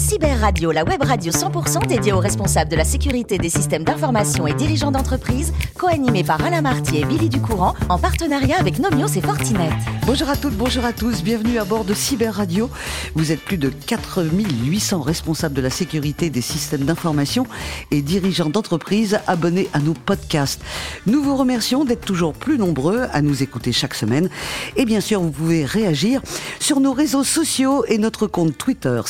Cyber 0.00 0.40
Radio, 0.40 0.72
la 0.72 0.82
web 0.82 1.02
radio 1.02 1.30
100% 1.30 1.86
dédiée 1.86 2.14
aux 2.14 2.20
responsables 2.20 2.70
de 2.70 2.76
la 2.76 2.84
sécurité 2.84 3.36
des 3.36 3.50
systèmes 3.50 3.84
d'information 3.84 4.46
et 4.46 4.54
dirigeants 4.54 4.90
d'entreprise, 4.90 5.52
co-animée 5.76 6.24
par 6.24 6.42
Alain 6.42 6.62
Marty 6.62 6.96
et 6.96 7.04
Billy 7.04 7.28
Ducourant, 7.28 7.74
en 7.90 7.98
partenariat 7.98 8.58
avec 8.58 8.78
Nomios 8.78 9.08
et 9.08 9.20
Fortinet. 9.20 9.68
Bonjour 10.06 10.30
à 10.30 10.36
toutes, 10.36 10.56
bonjour 10.56 10.86
à 10.86 10.94
tous, 10.94 11.22
bienvenue 11.22 11.58
à 11.58 11.64
bord 11.64 11.84
de 11.84 11.92
Cyber 11.92 12.34
Radio. 12.34 12.70
Vous 13.14 13.30
êtes 13.30 13.42
plus 13.42 13.58
de 13.58 13.68
4800 13.68 15.02
responsables 15.02 15.54
de 15.54 15.60
la 15.60 15.70
sécurité 15.70 16.30
des 16.30 16.40
systèmes 16.40 16.84
d'information 16.84 17.46
et 17.90 18.00
dirigeants 18.00 18.48
d'entreprise 18.48 19.20
abonnés 19.26 19.68
à 19.74 19.80
nos 19.80 19.94
podcasts. 19.94 20.62
Nous 21.06 21.22
vous 21.22 21.36
remercions 21.36 21.84
d'être 21.84 22.06
toujours 22.06 22.32
plus 22.32 22.56
nombreux 22.56 23.02
à 23.12 23.20
nous 23.20 23.42
écouter 23.42 23.72
chaque 23.72 23.94
semaine. 23.94 24.30
Et 24.76 24.86
bien 24.86 25.02
sûr, 25.02 25.20
vous 25.20 25.30
pouvez 25.30 25.66
réagir 25.66 26.22
sur 26.58 26.80
nos 26.80 26.94
réseaux 26.94 27.24
sociaux 27.24 27.84
et 27.86 27.98
notre 27.98 28.26
compte 28.26 28.56
Twitter 28.56 29.02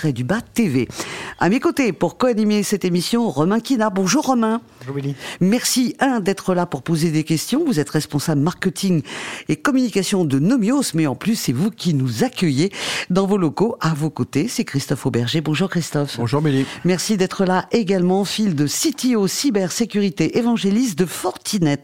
Cyber 0.00 0.10
Radio-du-bas 0.10 0.40
TV. 0.40 0.88
À 1.38 1.48
mes 1.48 1.60
côtés, 1.60 1.92
pour 1.92 2.16
co-animer 2.16 2.62
cette 2.62 2.84
émission, 2.84 3.30
Romain 3.30 3.60
Kina. 3.60 3.90
Bonjour 3.90 4.24
Romain. 4.24 4.60
Bonjour 4.80 4.96
Willy. 4.96 5.14
Merci, 5.40 5.94
un, 6.00 6.20
d'être 6.20 6.54
là 6.54 6.66
pour 6.66 6.82
poser 6.82 7.10
des 7.10 7.24
questions. 7.24 7.64
Vous 7.64 7.80
êtes 7.80 7.90
responsable 7.90 8.40
marketing 8.40 9.02
et 9.48 9.56
communication 9.56 10.24
de 10.24 10.38
Nomios, 10.38 10.94
mais 10.94 11.06
en 11.06 11.14
plus, 11.14 11.36
c'est 11.36 11.52
vous 11.52 11.70
qui 11.70 11.94
nous 11.94 12.24
accueillez 12.24 12.72
dans 13.10 13.26
vos 13.26 13.38
locaux. 13.38 13.76
À 13.80 13.94
vos 13.94 14.10
côtés, 14.10 14.48
c'est 14.48 14.64
Christophe 14.64 15.06
Auberger. 15.06 15.40
Bonjour 15.40 15.68
Christophe. 15.68 16.16
Bonjour 16.18 16.42
Mélie. 16.42 16.66
Merci 16.84 17.16
d'être 17.16 17.44
là 17.44 17.66
également, 17.72 18.24
fil 18.24 18.54
de 18.54 18.66
CTO 18.66 19.26
cybersécurité 19.26 20.38
évangéliste 20.38 20.98
de 20.98 21.06
Fortinet. 21.06 21.82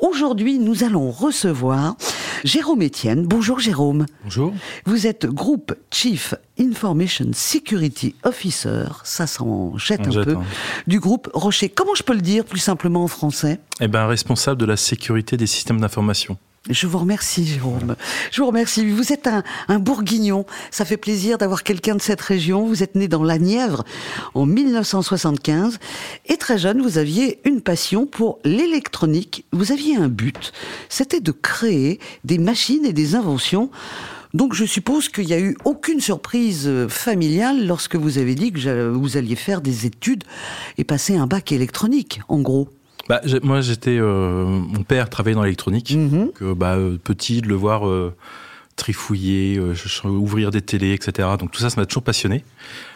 Aujourd'hui, 0.00 0.58
nous 0.58 0.82
allons 0.84 1.10
recevoir 1.10 1.96
Jérôme 2.44 2.82
Etienne. 2.82 3.26
Bonjour 3.26 3.60
Jérôme. 3.60 4.06
Bonjour. 4.24 4.52
Vous 4.86 5.06
êtes 5.06 5.26
groupe 5.26 5.74
Chief 5.90 6.34
Information 6.60 7.30
Security 7.32 8.14
Officer, 8.22 8.84
ça 9.04 9.26
s'en 9.26 9.76
jette 9.78 10.02
On 10.06 10.18
un 10.18 10.24
peu, 10.24 10.34
hein. 10.36 10.42
du 10.86 11.00
groupe 11.00 11.30
Rocher. 11.32 11.70
Comment 11.70 11.94
je 11.94 12.02
peux 12.02 12.12
le 12.12 12.20
dire 12.20 12.44
plus 12.44 12.58
simplement 12.58 13.02
en 13.02 13.08
français? 13.08 13.60
Eh 13.80 13.88
ben, 13.88 14.06
responsable 14.06 14.60
de 14.60 14.66
la 14.66 14.76
sécurité 14.76 15.36
des 15.36 15.46
systèmes 15.46 15.80
d'information. 15.80 16.36
Je 16.68 16.86
vous 16.86 16.98
remercie, 16.98 17.46
Jérôme. 17.46 17.96
Je 18.30 18.42
vous 18.42 18.46
remercie. 18.46 18.86
Vous 18.90 19.14
êtes 19.14 19.26
un, 19.26 19.42
un 19.68 19.78
bourguignon. 19.78 20.44
Ça 20.70 20.84
fait 20.84 20.98
plaisir 20.98 21.38
d'avoir 21.38 21.62
quelqu'un 21.62 21.94
de 21.94 22.02
cette 22.02 22.20
région. 22.20 22.66
Vous 22.66 22.82
êtes 22.82 22.94
né 22.94 23.08
dans 23.08 23.22
la 23.22 23.38
Nièvre 23.38 23.82
en 24.34 24.44
1975. 24.44 25.78
Et 26.26 26.36
très 26.36 26.58
jeune, 26.58 26.82
vous 26.82 26.98
aviez 26.98 27.40
une 27.48 27.62
passion 27.62 28.04
pour 28.04 28.38
l'électronique. 28.44 29.46
Vous 29.52 29.72
aviez 29.72 29.96
un 29.96 30.08
but. 30.08 30.52
C'était 30.90 31.20
de 31.20 31.32
créer 31.32 31.98
des 32.24 32.36
machines 32.36 32.84
et 32.84 32.92
des 32.92 33.14
inventions. 33.14 33.70
Donc 34.32 34.54
je 34.54 34.64
suppose 34.64 35.08
qu'il 35.08 35.26
n'y 35.26 35.32
a 35.32 35.40
eu 35.40 35.56
aucune 35.64 36.00
surprise 36.00 36.66
euh, 36.66 36.88
familiale 36.88 37.66
lorsque 37.66 37.96
vous 37.96 38.18
avez 38.18 38.34
dit 38.34 38.52
que 38.52 38.88
vous 38.88 39.16
alliez 39.16 39.36
faire 39.36 39.60
des 39.60 39.86
études 39.86 40.24
et 40.78 40.84
passer 40.84 41.16
un 41.16 41.26
bac 41.26 41.52
électronique, 41.52 42.20
en 42.28 42.40
gros. 42.40 42.68
Bah, 43.08 43.20
moi, 43.42 43.60
j'étais. 43.60 43.98
euh, 43.98 44.44
mon 44.44 44.84
père 44.84 45.10
travaillait 45.10 45.34
dans 45.34 45.42
l'électronique. 45.42 45.92
Mhm. 45.92 46.30
Euh, 46.42 46.54
bah, 46.54 46.76
petit, 47.02 47.40
de 47.40 47.48
le 47.48 47.56
voir 47.56 47.88
euh, 47.88 48.14
trifouiller, 48.76 49.58
euh, 49.58 49.74
ouvrir 50.04 50.52
des 50.52 50.60
télés, 50.62 50.92
etc. 50.92 51.28
Donc 51.36 51.50
tout 51.50 51.60
ça, 51.60 51.70
ça 51.70 51.80
m'a 51.80 51.86
toujours 51.86 52.04
passionné. 52.04 52.44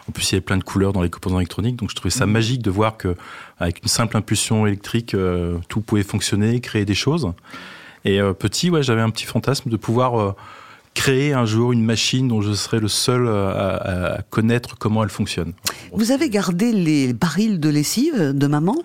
En 0.09 0.13
plus, 0.13 0.31
il 0.31 0.35
y 0.35 0.37
avait 0.37 0.45
plein 0.45 0.57
de 0.57 0.63
couleurs 0.63 0.93
dans 0.93 1.03
les 1.03 1.11
composants 1.11 1.41
électroniques, 1.41 1.75
donc 1.75 1.91
je 1.91 1.97
trouvais 1.97 2.11
ça 2.11 2.27
magique 2.27 2.63
de 2.63 2.71
voir 2.71 2.97
que 2.97 3.17
avec 3.59 3.83
une 3.83 3.89
simple 3.89 4.17
impulsion 4.17 4.69
électrique, 4.69 5.17
tout 5.69 5.81
pouvait 5.81 6.03
fonctionner, 6.05 6.61
créer 6.61 6.85
des 6.85 6.95
choses. 6.95 7.33
Et 8.05 8.21
petit, 8.39 8.69
ouais, 8.69 8.83
j'avais 8.83 9.01
un 9.01 9.09
petit 9.09 9.25
fantasme 9.25 9.71
de 9.71 9.77
pouvoir 9.77 10.37
créer 10.95 11.33
un 11.33 11.45
jour 11.45 11.73
une 11.73 11.85
machine 11.85 12.29
dont 12.29 12.41
je 12.41 12.53
serais 12.53 12.81
le 12.81 12.89
seul 12.89 13.27
euh, 13.27 13.49
à, 13.49 14.15
à 14.15 14.23
connaître 14.23 14.79
comment 14.79 15.03
elle 15.03 15.11
fonctionne. 15.11 15.53
Vous 15.93 16.13
avez 16.13 16.31
gardé 16.31 16.73
les 16.73 17.13
barils 17.13 17.61
de 17.61 17.69
lessive 17.69 18.33
de 18.33 18.47
maman 18.47 18.77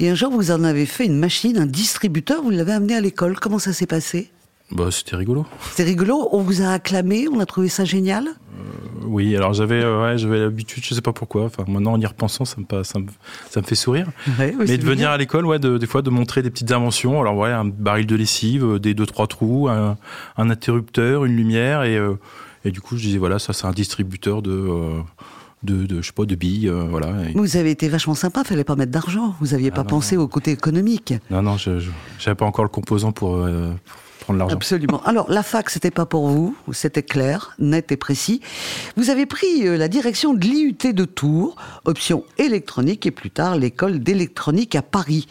et 0.00 0.10
un 0.10 0.14
jour 0.14 0.30
vous 0.30 0.50
en 0.50 0.62
avez 0.62 0.86
fait 0.86 1.06
une 1.06 1.18
machine, 1.18 1.58
un 1.58 1.66
distributeur, 1.66 2.42
vous 2.42 2.50
l'avez 2.50 2.72
amené 2.72 2.94
à 2.94 3.00
l'école. 3.00 3.38
Comment 3.40 3.58
ça 3.58 3.72
s'est 3.72 3.86
passé? 3.86 4.30
Bah, 4.70 4.90
c'était 4.90 5.16
rigolo. 5.16 5.46
C'était 5.70 5.84
rigolo, 5.84 6.28
on 6.32 6.42
vous 6.42 6.60
a 6.60 6.68
acclamé, 6.68 7.26
on 7.32 7.40
a 7.40 7.46
trouvé 7.46 7.68
ça 7.68 7.84
génial? 7.86 8.28
Oui, 9.08 9.34
alors 9.36 9.52
j'avais 9.54 9.82
euh, 9.82 10.02
ouais, 10.02 10.18
j'avais 10.18 10.38
l'habitude, 10.38 10.84
je 10.84 10.94
sais 10.94 11.00
pas 11.00 11.12
pourquoi. 11.12 11.44
Enfin, 11.46 11.64
maintenant 11.66 11.92
en 11.92 12.00
y 12.00 12.06
repensant, 12.06 12.44
ça 12.44 12.56
me 12.58 12.82
ça 12.84 12.98
me, 12.98 13.06
ça 13.50 13.60
me 13.60 13.66
fait 13.66 13.74
sourire. 13.74 14.08
Ouais, 14.38 14.54
oui, 14.58 14.66
Mais 14.68 14.78
de 14.78 14.82
venir 14.84 14.96
bien. 14.96 15.10
à 15.10 15.16
l'école, 15.16 15.46
ouais, 15.46 15.58
de- 15.58 15.78
des 15.78 15.86
fois 15.86 16.02
de 16.02 16.10
montrer 16.10 16.42
des 16.42 16.50
petites 16.50 16.70
inventions. 16.72 17.20
Alors 17.20 17.36
ouais, 17.36 17.50
un 17.50 17.64
baril 17.64 18.06
de 18.06 18.14
lessive, 18.16 18.64
euh, 18.64 18.78
des 18.78 18.94
deux 18.94 19.06
trois 19.06 19.26
trous, 19.26 19.68
un, 19.68 19.96
un 20.36 20.50
interrupteur, 20.50 21.24
une 21.24 21.36
lumière, 21.36 21.82
et 21.84 21.96
euh, 21.96 22.14
et 22.64 22.70
du 22.70 22.80
coup 22.80 22.96
je 22.96 23.02
disais 23.02 23.18
voilà, 23.18 23.38
ça 23.38 23.52
c'est 23.52 23.66
un 23.66 23.72
distributeur 23.72 24.42
de 24.42 24.50
euh, 24.50 25.00
de, 25.64 25.86
de 25.86 26.00
je 26.02 26.06
sais 26.06 26.12
pas 26.12 26.24
de 26.24 26.34
billes, 26.36 26.68
euh, 26.68 26.86
voilà. 26.88 27.08
Vous 27.34 27.56
avez 27.56 27.70
été 27.72 27.88
vachement 27.88 28.14
sympa, 28.14 28.44
fallait 28.44 28.62
pas 28.64 28.76
mettre 28.76 28.92
d'argent, 28.92 29.34
vous 29.40 29.54
aviez 29.54 29.70
pas 29.72 29.82
non, 29.82 29.88
pensé 29.88 30.16
au 30.16 30.28
côté 30.28 30.52
économique. 30.52 31.14
Non 31.30 31.42
non, 31.42 31.56
je 31.56 31.80
j'avais 32.18 32.36
pas 32.36 32.44
encore 32.46 32.64
le 32.64 32.68
composant 32.68 33.10
pour, 33.12 33.36
euh, 33.36 33.70
pour 33.72 33.98
prendre 34.28 34.38
l'argent. 34.40 34.56
Absolument. 34.56 35.00
Alors, 35.04 35.30
la 35.30 35.42
fac, 35.42 35.70
c'était 35.70 35.90
pas 35.90 36.04
pour 36.04 36.28
vous, 36.28 36.54
c'était 36.72 37.02
clair, 37.02 37.54
net 37.58 37.90
et 37.92 37.96
précis. 37.96 38.42
Vous 38.96 39.08
avez 39.08 39.24
pris 39.24 39.66
euh, 39.66 39.78
la 39.78 39.88
direction 39.88 40.34
de 40.34 40.40
l'IUT 40.44 40.92
de 40.92 41.04
Tours, 41.06 41.56
option 41.86 42.24
électronique, 42.36 43.06
et 43.06 43.10
plus 43.10 43.30
tard 43.30 43.56
l'école 43.56 44.00
d'électronique 44.00 44.74
à 44.74 44.82
Paris. 44.82 45.26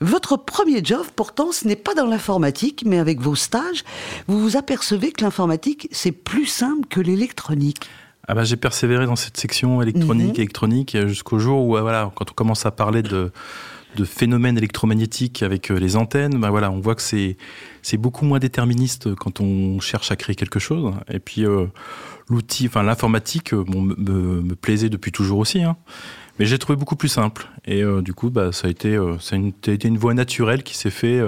Votre 0.00 0.36
premier 0.36 0.84
job, 0.84 1.06
pourtant, 1.16 1.52
ce 1.52 1.66
n'est 1.66 1.74
pas 1.76 1.94
dans 1.94 2.04
l'informatique, 2.06 2.84
mais 2.86 2.98
avec 2.98 3.18
vos 3.20 3.34
stages, 3.34 3.82
vous 4.28 4.38
vous 4.40 4.56
apercevez 4.58 5.10
que 5.12 5.24
l'informatique, 5.24 5.88
c'est 5.90 6.12
plus 6.12 6.46
simple 6.46 6.86
que 6.88 7.00
l'électronique. 7.00 7.88
Ah 8.28 8.34
bah, 8.34 8.44
j'ai 8.44 8.56
persévéré 8.56 9.06
dans 9.06 9.16
cette 9.16 9.36
section 9.38 9.80
électronique, 9.80 10.28
Mhm. 10.34 10.34
électronique, 10.36 10.94
euh, 10.94 11.08
jusqu'au 11.08 11.38
jour 11.38 11.64
où, 11.66 11.76
euh, 11.76 11.80
voilà, 11.82 12.10
quand 12.14 12.30
on 12.30 12.34
commence 12.34 12.66
à 12.66 12.70
parler 12.70 13.02
de, 13.02 13.32
de 13.96 14.04
phénomènes 14.04 14.58
électromagnétiques 14.58 15.42
avec 15.42 15.70
euh, 15.70 15.78
les 15.78 15.96
antennes, 15.96 16.38
bah 16.38 16.50
voilà, 16.50 16.70
on 16.70 16.80
voit 16.80 16.94
que 16.94 17.02
c'est, 17.02 17.36
beaucoup 17.96 18.24
moins 18.24 18.38
déterministe 18.38 19.14
quand 19.14 19.40
on 19.40 19.80
cherche 19.80 20.10
à 20.10 20.16
créer 20.16 20.34
quelque 20.34 20.58
chose. 20.58 20.92
Et 21.10 21.20
puis, 21.20 21.44
euh, 21.44 21.66
l'outil, 22.28 22.66
enfin, 22.66 22.82
l'informatique, 22.82 23.54
euh, 23.54 23.64
bon, 23.64 23.82
me, 23.82 24.54
plaisait 24.54 24.88
depuis 24.88 25.12
toujours 25.12 25.38
aussi, 25.38 25.62
hein. 25.62 25.76
Mais 26.38 26.46
j'ai 26.46 26.58
trouvé 26.58 26.76
beaucoup 26.76 26.96
plus 26.96 27.08
simple. 27.08 27.48
Et 27.64 27.84
du 28.02 28.12
coup, 28.12 28.28
bah, 28.28 28.50
ça 28.50 28.66
a 28.66 28.70
été, 28.70 28.98
ça 29.20 29.36
a 29.36 29.70
été 29.70 29.86
une 29.86 29.98
voie 29.98 30.14
naturelle 30.14 30.64
qui 30.64 30.76
s'est 30.76 30.90
fait, 30.90 31.20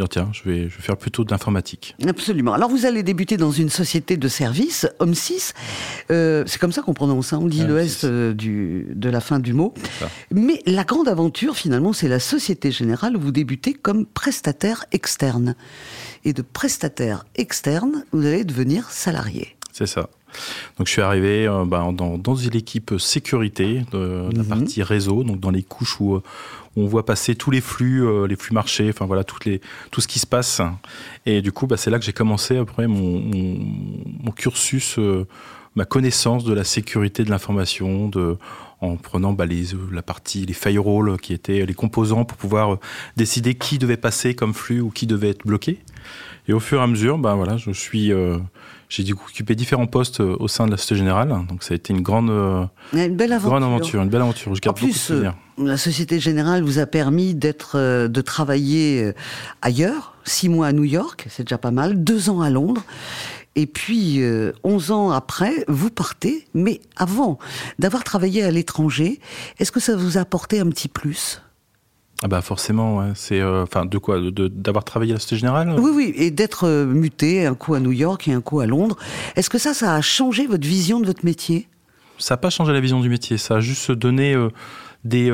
dire, 0.00 0.08
tiens, 0.08 0.30
je 0.32 0.42
vais, 0.48 0.68
je 0.68 0.76
vais 0.76 0.82
faire 0.82 0.96
plutôt 0.96 1.24
de 1.24 1.30
l'informatique. 1.30 1.94
Absolument. 2.06 2.52
Alors, 2.52 2.70
vous 2.70 2.86
allez 2.86 3.02
débuter 3.02 3.36
dans 3.36 3.50
une 3.50 3.70
société 3.70 4.16
de 4.16 4.28
services, 4.28 4.86
Homme6. 4.98 5.52
Euh, 6.10 6.44
c'est 6.46 6.58
comme 6.58 6.72
ça 6.72 6.82
qu'on 6.82 6.94
prononce, 6.94 7.32
hein, 7.32 7.38
on 7.42 7.46
dit 7.46 7.62
le 7.62 7.74
Homme 7.74 7.84
S 7.84 8.02
euh, 8.04 8.32
du, 8.32 8.86
de 8.94 9.10
la 9.10 9.20
fin 9.20 9.38
du 9.38 9.52
mot. 9.52 9.74
Mais 10.30 10.62
la 10.66 10.84
grande 10.84 11.08
aventure, 11.08 11.56
finalement, 11.56 11.92
c'est 11.92 12.08
la 12.08 12.20
Société 12.20 12.70
Générale 12.70 13.16
où 13.16 13.20
vous 13.20 13.32
débutez 13.32 13.74
comme 13.74 14.06
prestataire 14.06 14.84
externe. 14.92 15.54
Et 16.24 16.32
de 16.32 16.42
prestataire 16.42 17.24
externe, 17.36 18.04
vous 18.12 18.26
allez 18.26 18.44
devenir 18.44 18.90
salarié. 18.90 19.56
C'est 19.72 19.86
ça. 19.86 20.08
Donc 20.78 20.86
je 20.86 20.92
suis 20.92 21.02
arrivé 21.02 21.46
euh, 21.46 21.64
bah, 21.64 21.88
dans, 21.92 22.18
dans 22.18 22.34
une 22.34 22.54
équipe 22.56 22.94
sécurité 22.98 23.82
de, 23.92 24.28
de 24.30 24.36
la 24.36 24.42
Mhm. 24.42 24.48
partie 24.48 24.82
réseau, 24.82 25.24
donc 25.24 25.40
dans 25.40 25.50
les 25.50 25.62
couches 25.62 26.00
où, 26.00 26.14
euh, 26.16 26.22
on 26.76 26.86
voit 26.86 27.04
passer 27.04 27.34
tous 27.34 27.50
les 27.50 27.60
flux, 27.60 28.06
euh, 28.06 28.26
les 28.28 28.36
flux 28.36 28.54
marchés, 28.54 28.88
enfin 28.90 29.04
voilà 29.06 29.24
toutes 29.24 29.44
les, 29.44 29.60
tout 29.90 30.00
ce 30.00 30.06
qui 30.06 30.20
se 30.20 30.26
passe. 30.26 30.60
Et 31.26 31.42
du 31.42 31.50
coup, 31.50 31.66
bah, 31.66 31.76
c'est 31.76 31.90
là 31.90 31.98
que 31.98 32.04
j'ai 32.04 32.12
commencé 32.12 32.56
après 32.58 32.86
mon, 32.86 33.18
mon, 33.20 33.58
mon 34.22 34.30
cursus, 34.30 34.96
euh, 34.98 35.26
ma 35.74 35.84
connaissance 35.84 36.44
de 36.44 36.52
la 36.52 36.62
sécurité 36.64 37.24
de 37.24 37.30
l'information, 37.30 38.08
de 38.08 38.36
en 38.82 38.96
prenant 38.96 39.32
bah, 39.34 39.44
les, 39.46 39.64
la 39.92 40.00
partie, 40.02 40.46
les 40.46 40.54
firewalls 40.54 41.18
qui 41.20 41.34
étaient 41.34 41.66
les 41.66 41.74
composants 41.74 42.24
pour 42.24 42.38
pouvoir 42.38 42.78
décider 43.16 43.54
qui 43.54 43.78
devait 43.78 43.98
passer 43.98 44.34
comme 44.34 44.54
flux 44.54 44.80
ou 44.80 44.90
qui 44.90 45.06
devait 45.06 45.30
être 45.30 45.44
bloqué. 45.46 45.80
Et 46.48 46.52
au 46.54 46.60
fur 46.60 46.80
et 46.80 46.82
à 46.82 46.86
mesure, 46.86 47.18
bah, 47.18 47.34
voilà, 47.34 47.56
je 47.58 47.72
suis, 47.72 48.10
euh, 48.12 48.38
j'ai 48.90 49.02
du 49.04 49.14
coup 49.14 49.24
occupé 49.28 49.54
différents 49.54 49.86
postes 49.86 50.20
euh, 50.20 50.36
au 50.38 50.48
sein 50.48 50.66
de 50.66 50.70
la 50.72 50.76
Société 50.76 50.96
Générale. 50.96 51.28
Donc 51.48 51.62
ça 51.62 51.72
a 51.72 51.76
été 51.76 51.94
une 51.94 52.02
grande, 52.02 52.28
euh, 52.28 52.64
Une 52.92 53.16
belle 53.16 53.32
aventure. 53.32 53.50
grande 53.50 53.64
aventure, 53.64 54.02
une 54.02 54.10
belle 54.10 54.20
aventure. 54.20 54.54
Je 54.54 54.58
En 54.58 54.60
garde 54.62 54.76
beaucoup 54.78 54.86
de 54.92 54.92
plus, 54.92 55.10
euh, 55.12 55.30
la 55.56 55.76
Société 55.78 56.20
Générale 56.20 56.62
vous 56.62 56.78
a 56.78 56.86
permis 56.86 57.34
d'être, 57.34 57.78
de 58.08 58.20
travailler 58.20 59.12
ailleurs. 59.62 60.16
Six 60.24 60.48
mois 60.50 60.66
à 60.66 60.72
New 60.72 60.84
York, 60.84 61.26
c'est 61.30 61.44
déjà 61.44 61.56
pas 61.58 61.70
mal. 61.70 62.04
Deux 62.04 62.28
ans 62.28 62.42
à 62.42 62.50
Londres. 62.50 62.82
Et 63.56 63.66
puis, 63.66 64.22
euh, 64.22 64.52
11 64.64 64.90
ans 64.90 65.10
après, 65.10 65.64
vous 65.68 65.90
partez. 65.90 66.46
Mais 66.54 66.80
avant 66.96 67.38
d'avoir 67.78 68.04
travaillé 68.04 68.42
à 68.44 68.50
l'étranger, 68.50 69.20
est-ce 69.58 69.72
que 69.72 69.80
ça 69.80 69.96
vous 69.96 70.18
a 70.18 70.22
apporté 70.22 70.60
un 70.60 70.68
petit 70.68 70.88
plus? 70.88 71.42
Ah 72.22 72.28
bah 72.28 72.42
forcément, 72.42 72.98
ouais. 72.98 73.12
c'est 73.14 73.40
euh, 73.40 73.62
enfin 73.62 73.86
de 73.86 73.96
quoi, 73.96 74.20
d'avoir 74.30 74.84
travaillé 74.84 75.12
à 75.12 75.14
la 75.14 75.20
Société 75.20 75.40
Générale? 75.40 75.74
Oui, 75.78 75.90
oui, 75.94 76.12
et 76.16 76.30
d'être 76.30 76.64
euh, 76.64 76.84
muté, 76.84 77.46
un 77.46 77.54
coup 77.54 77.72
à 77.74 77.80
New 77.80 77.92
York 77.92 78.28
et 78.28 78.32
un 78.32 78.42
coup 78.42 78.60
à 78.60 78.66
Londres. 78.66 78.96
Est-ce 79.36 79.48
que 79.48 79.56
ça, 79.56 79.72
ça 79.72 79.94
a 79.94 80.00
changé 80.02 80.46
votre 80.46 80.66
vision 80.66 81.00
de 81.00 81.06
votre 81.06 81.24
métier? 81.24 81.66
Ça 82.18 82.34
n'a 82.34 82.38
pas 82.38 82.50
changé 82.50 82.74
la 82.74 82.80
vision 82.80 83.00
du 83.00 83.08
métier, 83.08 83.38
ça 83.38 83.56
a 83.56 83.60
juste 83.60 83.90
donné 83.90 84.34
euh, 84.34 84.50
des, 85.04 85.30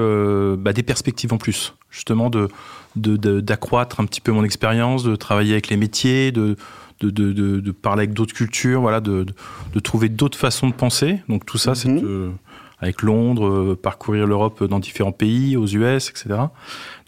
bah, 0.59 0.73
des 0.73 0.85
perspectives 0.85 1.33
en 1.33 1.39
plus. 1.39 1.75
justement 1.91 2.31
de 2.31 2.49
d'accroître 2.95 4.01
un 4.01 4.07
petit 4.07 4.23
peu 4.23 4.33
mon 4.33 4.43
expérience, 4.45 5.03
de 5.03 5.17
travailler 5.17 5.53
avec 5.53 5.69
les 5.69 5.77
métiers, 5.77 6.31
de 6.33 6.57
de, 7.01 7.11
de, 7.11 7.33
de, 7.33 7.73
parler 7.73 8.05
avec 8.05 8.15
d'autres 8.15 8.33
cultures, 8.33 8.81
voilà, 8.81 9.01
de, 9.01 9.27
de, 9.75 9.81
trouver 9.81 10.09
d'autres 10.09 10.39
façons 10.39 10.67
de 10.67 10.73
penser. 10.73 11.19
Donc 11.29 11.45
tout 11.45 11.59
ça, 11.59 11.75
c'est 11.75 11.91
mhm 11.91 12.33
avec 12.79 13.01
Londres, 13.01 13.47
euh, 13.47 13.79
parcourir 13.81 14.27
l'Europe 14.27 14.63
dans 14.65 14.79
différents 14.79 15.13
pays, 15.13 15.57
aux 15.57 15.67
US, 15.67 16.11
etc. 16.11 16.41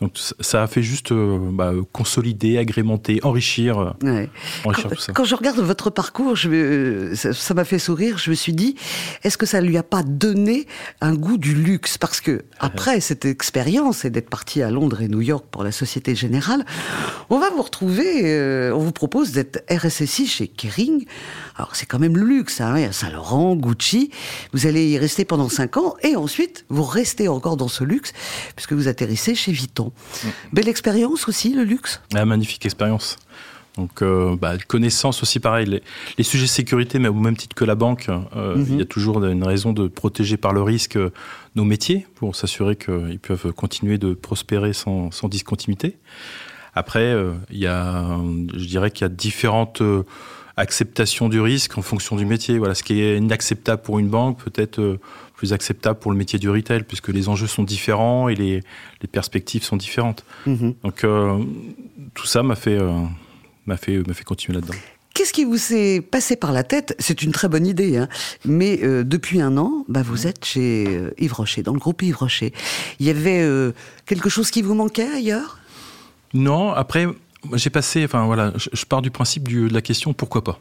Donc 0.00 0.12
ça 0.40 0.62
a 0.62 0.66
fait 0.66 0.82
juste 0.82 1.12
euh, 1.12 1.38
bah, 1.52 1.72
consolider, 1.92 2.56
agrémenter, 2.56 3.20
enrichir, 3.22 3.78
euh, 3.78 4.26
enrichir 4.64 4.88
quand, 4.88 4.94
tout 4.94 5.00
ça. 5.00 5.12
Quand 5.12 5.24
je 5.24 5.34
regarde 5.34 5.58
votre 5.58 5.90
parcours, 5.90 6.36
je, 6.36 7.12
ça 7.14 7.54
m'a 7.54 7.64
fait 7.64 7.78
sourire. 7.78 8.16
Je 8.16 8.30
me 8.30 8.34
suis 8.34 8.54
dit, 8.54 8.76
est-ce 9.24 9.36
que 9.36 9.44
ça 9.44 9.60
lui 9.60 9.76
a 9.76 9.82
pas 9.82 10.02
donné 10.02 10.66
un 11.02 11.14
goût 11.14 11.36
du 11.36 11.54
luxe? 11.54 11.98
Parce 11.98 12.22
que 12.22 12.44
après 12.60 13.00
cette 13.00 13.26
expérience 13.26 14.06
et 14.06 14.10
d'être 14.10 14.30
parti 14.30 14.62
à 14.62 14.70
Londres 14.70 15.02
et 15.02 15.08
New 15.08 15.20
York 15.20 15.44
pour 15.50 15.64
la 15.64 15.72
Société 15.72 16.14
Générale, 16.14 16.64
on 17.28 17.38
va 17.38 17.50
vous 17.50 17.62
retrouver. 17.62 18.72
on 18.72 18.78
vous 18.78 18.92
propose 18.92 19.32
d'être 19.32 19.64
RSSI 19.70 20.26
chez 20.26 20.48
Kering. 20.48 21.04
Alors 21.56 21.76
c'est 21.76 21.86
quand 21.86 21.98
même 21.98 22.16
le 22.16 22.24
luxe, 22.24 22.60
hein, 22.62 22.90
Saint 22.92 23.10
Laurent, 23.10 23.54
Gucci. 23.54 24.10
Vous 24.54 24.66
allez 24.66 24.88
y 24.88 24.98
rester 24.98 25.26
pendant 25.26 25.48
ans, 25.76 25.96
et 26.02 26.16
ensuite 26.16 26.64
vous 26.68 26.84
restez 26.84 27.28
encore 27.28 27.56
dans 27.56 27.68
ce 27.68 27.84
luxe, 27.84 28.12
puisque 28.54 28.72
vous 28.72 28.88
atterrissez 28.88 29.34
chez 29.34 29.52
Vuitton. 29.52 29.92
Mm. 30.24 30.28
Belle 30.52 30.68
expérience 30.68 31.28
aussi, 31.28 31.54
le 31.54 31.64
luxe? 31.64 32.00
Ah, 32.14 32.24
Magnifique 32.24 32.64
expérience. 32.66 33.16
Donc, 33.78 34.02
euh, 34.02 34.36
bah, 34.36 34.58
connaissance 34.66 35.22
aussi, 35.22 35.38
pareil. 35.38 35.80
Les, 36.18 36.24
sujets 36.24 36.44
de 36.44 36.48
sécurité, 36.48 36.98
mais 36.98 37.06
au 37.06 37.14
même 37.14 37.36
titre 37.36 37.54
que 37.54 37.64
la 37.64 37.76
banque, 37.76 38.08
euh, 38.36 38.56
il 38.68 38.76
y 38.76 38.82
a 38.82 38.84
toujours 38.84 39.24
une 39.24 39.44
raison 39.44 39.72
de 39.72 39.86
protéger 39.86 40.36
par 40.36 40.52
le 40.52 40.62
risque 40.62 40.96
euh, 40.96 41.12
nos 41.54 41.64
métiers 41.64 42.04
pour 42.16 42.34
s'assurer 42.34 42.74
qu'ils 42.74 43.20
peuvent 43.20 43.52
continuer 43.52 43.96
de 43.96 44.14
prospérer 44.14 44.72
sans, 44.72 45.10
discontinuité. 45.28 45.96
Après, 46.74 47.14
il 47.50 47.58
y 47.58 47.66
a, 47.66 48.18
je 48.54 48.64
dirais 48.66 48.90
qu'il 48.90 49.02
y 49.02 49.06
a 49.06 49.08
différentes 49.08 49.82
acceptations 50.58 51.28
du 51.28 51.40
risque 51.40 51.78
en 51.78 51.82
fonction 51.82 52.16
du 52.16 52.26
métier. 52.26 52.58
Voilà, 52.58 52.74
ce 52.74 52.82
qui 52.82 53.00
est 53.00 53.16
inacceptable 53.16 53.82
pour 53.82 53.98
une 53.98 54.08
banque, 54.08 54.42
peut-être 54.42 54.98
plus 55.38 55.52
acceptable 55.52 56.00
pour 56.00 56.10
le 56.10 56.18
métier 56.18 56.38
du 56.38 56.50
retail, 56.50 56.82
puisque 56.82 57.08
les 57.08 57.28
enjeux 57.28 57.46
sont 57.46 57.62
différents 57.62 58.28
et 58.28 58.34
les, 58.34 58.60
les 59.00 59.08
perspectives 59.08 59.62
sont 59.62 59.76
différentes. 59.76 60.24
Mhm. 60.46 60.74
Donc 60.82 61.04
euh, 61.04 61.38
tout 62.14 62.26
ça 62.26 62.42
m'a 62.42 62.56
fait, 62.56 62.76
euh, 62.76 62.90
m'a 63.64 63.76
fait, 63.76 64.06
m'a 64.06 64.14
fait 64.14 64.24
continuer 64.24 64.58
là-dedans. 64.58 64.74
Qu'est-ce 65.14 65.32
qui 65.32 65.44
vous 65.44 65.56
s'est 65.56 66.00
passé 66.00 66.36
par 66.36 66.52
la 66.52 66.64
tête? 66.64 66.94
C'est 66.98 67.22
une 67.22 67.32
très 67.32 67.48
bonne 67.48 67.66
idée, 67.66 67.96
hein 67.96 68.08
mais 68.44 68.80
euh, 68.82 69.04
depuis 69.04 69.40
un 69.40 69.56
an, 69.56 69.84
bah, 69.88 70.02
vous 70.02 70.26
êtes 70.26 70.44
chez 70.44 70.86
Yves 71.18 71.34
Rocher, 71.34 71.62
dans 71.62 71.72
le 71.72 71.78
groupe 71.78 72.02
Yves 72.02 72.16
Rocher. 72.16 72.52
Il 72.98 73.06
y 73.06 73.10
avait 73.10 73.72
quelque 74.06 74.28
chose 74.28 74.50
qui 74.50 74.62
vous 74.62 74.74
manquait 74.74 75.08
ailleurs? 75.08 75.60
Non, 76.34 76.72
après, 76.72 77.06
j'ai 77.54 77.70
passé, 77.70 78.04
enfin 78.04 78.26
voilà, 78.26 78.52
je, 78.56 78.84
pars 78.84 79.02
du 79.02 79.10
principe 79.10 79.48
de 79.48 79.72
la 79.72 79.80
question 79.80 80.12
pourquoi 80.12 80.42
pas. 80.44 80.60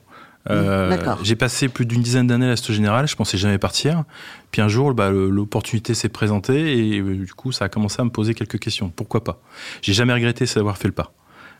Euh, 0.49 0.97
j'ai 1.23 1.35
passé 1.35 1.67
plus 1.67 1.85
d'une 1.85 2.01
dizaine 2.01 2.27
d'années 2.27 2.45
à 2.45 2.49
la 2.49 2.55
Société 2.55 2.75
Générale, 2.75 3.07
je 3.07 3.15
pensais 3.15 3.37
jamais 3.37 3.57
partir. 3.57 4.03
Puis 4.51 4.61
un 4.61 4.67
jour, 4.67 4.93
bah, 4.93 5.09
l'opportunité 5.09 5.93
s'est 5.93 6.09
présentée 6.09 6.77
et 6.77 6.99
euh, 6.99 7.25
du 7.25 7.33
coup, 7.33 7.51
ça 7.51 7.65
a 7.65 7.69
commencé 7.69 8.01
à 8.01 8.05
me 8.05 8.09
poser 8.09 8.33
quelques 8.33 8.59
questions. 8.59 8.89
Pourquoi 8.89 9.23
pas? 9.23 9.41
J'ai 9.81 9.93
jamais 9.93 10.13
regretté 10.13 10.45
d'avoir 10.45 10.77
fait 10.77 10.87
le 10.87 10.93
pas. 10.93 11.11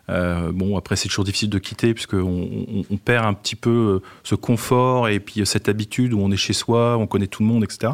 Euh, 0.09 0.53
bon, 0.53 0.77
après, 0.77 0.95
c'est 0.95 1.09
toujours 1.09 1.25
difficile 1.25 1.49
de 1.49 1.59
quitter 1.59 1.93
puisqu'on 1.93 2.85
on, 2.89 2.97
perd 2.97 3.25
un 3.25 3.33
petit 3.33 3.57
peu 3.57 4.01
ce 4.23 4.35
confort 4.35 5.09
et 5.09 5.19
puis 5.19 5.45
cette 5.45 5.67
habitude 5.67 6.13
où 6.13 6.19
on 6.21 6.31
est 6.31 6.37
chez 6.37 6.53
soi, 6.53 6.95
on 6.97 7.07
connaît 7.07 7.27
tout 7.27 7.43
le 7.43 7.49
monde, 7.49 7.65
etc. 7.65 7.93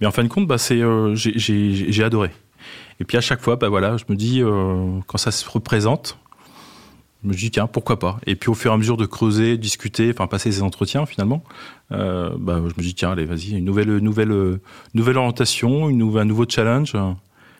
Mais 0.00 0.06
en 0.06 0.10
fin 0.10 0.22
de 0.22 0.28
compte, 0.28 0.46
bah, 0.46 0.56
j'ai 0.56 2.02
adoré. 2.02 2.30
Et 3.00 3.04
puis 3.04 3.18
à 3.18 3.20
chaque 3.20 3.42
fois, 3.42 3.56
bah, 3.56 3.68
voilà, 3.68 3.98
je 3.98 4.04
me 4.08 4.16
dis, 4.16 4.42
quand 5.06 5.18
ça 5.18 5.30
se 5.30 5.46
représente, 5.50 6.16
je 7.24 7.28
me 7.28 7.34
dis 7.34 7.50
tiens 7.50 7.66
pourquoi 7.66 7.98
pas. 7.98 8.18
Et 8.26 8.36
puis 8.36 8.50
au 8.50 8.54
fur 8.54 8.70
et 8.70 8.74
à 8.74 8.76
mesure 8.76 8.96
de 8.96 9.06
creuser 9.06 9.56
discuter 9.56 10.10
enfin 10.10 10.26
passer 10.26 10.52
ces 10.52 10.62
entretiens 10.62 11.06
finalement 11.06 11.42
euh, 11.92 12.30
bah, 12.38 12.58
je 12.58 12.74
me 12.76 12.82
dis 12.82 12.94
tiens 12.94 13.12
allez 13.12 13.24
vas-y 13.24 13.52
une 13.52 13.64
nouvelle 13.64 13.96
nouvelle 13.98 14.58
nouvelle 14.94 15.16
orientation 15.16 15.88
une 15.88 15.98
nouvelle, 15.98 16.22
un 16.22 16.26
nouveau 16.26 16.44
challenge. 16.48 16.94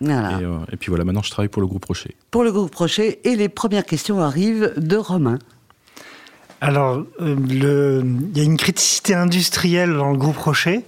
Euh, 0.03 0.59
et, 0.73 0.77
puis 0.77 0.91
voilà 0.91 1.05
maintenant 1.05 1.23
je 1.23 1.31
travaille 1.31 1.49
pour 1.49 1.63
le 1.63 1.69
groupe 1.69 1.85
Rocher. 1.87 2.15
Pour 2.31 2.45
le 2.45 2.53
groupe 2.53 2.75
Rocher 2.75 3.21
et 3.25 3.37
les 3.37 3.49
premières 3.49 3.87
questions 3.87 4.21
arrivent 4.21 4.75
de 4.77 4.97
Romain. 4.97 5.39
Alors, 6.61 7.05
euh, 7.21 7.37
il 7.49 8.37
y 8.37 8.41
a 8.41 8.45
une 8.45 8.57
criticité 8.57 9.15
industrielle 9.15 9.93
dans 9.95 10.11
le 10.11 10.17
groupe 10.17 10.39
Rocher 10.39 10.83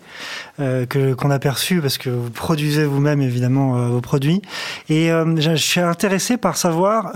que 0.59 1.13
qu'on 1.13 1.31
a 1.31 1.39
perçue 1.39 1.83
parce 1.83 1.99
que 1.99 2.09
vous 2.09 2.31
produisez 2.31 2.85
vous-même 2.87 3.21
évidemment 3.21 3.89
vos 3.89 4.01
produits. 4.01 4.41
Et 4.89 5.09
je 5.09 5.55
suis 5.57 5.81
intéressé 5.81 6.39
par 6.39 6.57
savoir 6.57 7.13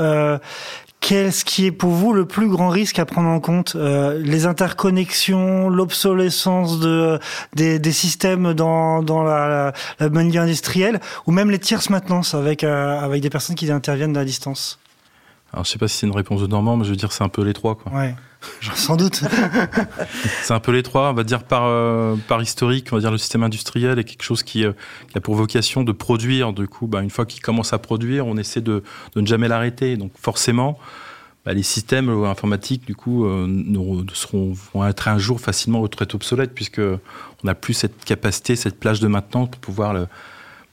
Qu'est-ce 1.00 1.46
qui 1.46 1.66
est 1.66 1.72
pour 1.72 1.90
vous 1.90 2.12
le 2.12 2.26
plus 2.26 2.48
grand 2.48 2.68
risque 2.68 2.98
à 2.98 3.06
prendre 3.06 3.28
en 3.28 3.40
compte 3.40 3.74
euh, 3.74 4.18
Les 4.22 4.44
interconnexions, 4.44 5.70
l'obsolescence 5.70 6.78
de, 6.78 7.18
des, 7.54 7.78
des, 7.78 7.92
systèmes 7.92 8.52
dans, 8.52 9.02
dans 9.02 9.22
la, 9.22 9.72
la, 9.98 10.08
la 10.08 10.20
industrielle, 10.42 11.00
ou 11.26 11.32
même 11.32 11.50
les 11.50 11.58
tierces 11.58 11.88
maintenance 11.88 12.34
avec, 12.34 12.64
euh, 12.64 13.00
avec 13.00 13.22
des 13.22 13.30
personnes 13.30 13.56
qui 13.56 13.70
interviennent 13.72 14.16
à 14.16 14.24
distance? 14.24 14.78
Alors 15.52 15.64
je 15.64 15.70
sais 15.70 15.78
pas 15.78 15.88
si 15.88 15.96
c'est 15.96 16.06
une 16.06 16.14
réponse 16.14 16.40
de 16.40 16.46
Normand, 16.46 16.76
mais 16.76 16.84
je 16.84 16.90
veux 16.90 16.96
dire 16.96 17.12
c'est 17.12 17.24
un 17.24 17.28
peu 17.28 17.42
les 17.42 17.52
trois. 17.52 17.74
Quoi. 17.74 17.92
Ouais. 17.92 18.14
Sans 18.74 18.96
doute. 18.96 19.22
c'est 20.42 20.54
un 20.54 20.60
peu 20.60 20.72
les 20.72 20.82
trois. 20.82 21.10
On 21.10 21.14
va 21.14 21.24
dire 21.24 21.42
par, 21.42 21.64
euh, 21.64 22.16
par 22.28 22.40
historique, 22.40 22.88
on 22.92 22.96
va 22.96 23.00
dire 23.00 23.10
le 23.10 23.18
système 23.18 23.42
industriel 23.42 23.98
est 23.98 24.04
quelque 24.04 24.22
chose 24.22 24.42
qui, 24.42 24.64
qui 25.08 25.18
a 25.18 25.20
pour 25.20 25.34
vocation 25.34 25.82
de 25.82 25.92
produire. 25.92 26.52
Du 26.52 26.68
coup, 26.68 26.86
bah, 26.86 27.02
une 27.02 27.10
fois 27.10 27.26
qu'il 27.26 27.42
commence 27.42 27.72
à 27.72 27.78
produire, 27.78 28.26
on 28.26 28.36
essaie 28.36 28.60
de, 28.60 28.82
de 29.14 29.20
ne 29.20 29.26
jamais 29.26 29.48
l'arrêter. 29.48 29.96
Donc 29.96 30.12
forcément, 30.18 30.78
bah, 31.44 31.52
les 31.52 31.62
systèmes 31.62 32.08
informatiques, 32.24 32.86
du 32.86 32.94
coup, 32.94 33.26
euh, 33.26 34.04
seront, 34.14 34.52
vont 34.72 34.86
être 34.86 35.08
un 35.08 35.18
jour 35.18 35.40
facilement 35.40 35.80
retraités 35.80 36.14
obsolètes 36.14 36.54
puisque 36.54 36.80
on 36.80 37.44
n'a 37.44 37.54
plus 37.54 37.74
cette 37.74 38.04
capacité, 38.04 38.56
cette 38.56 38.78
plage 38.78 39.00
de 39.00 39.08
maintenance 39.08 39.50
pour 39.50 39.60
pouvoir 39.60 39.94
le, 39.94 40.06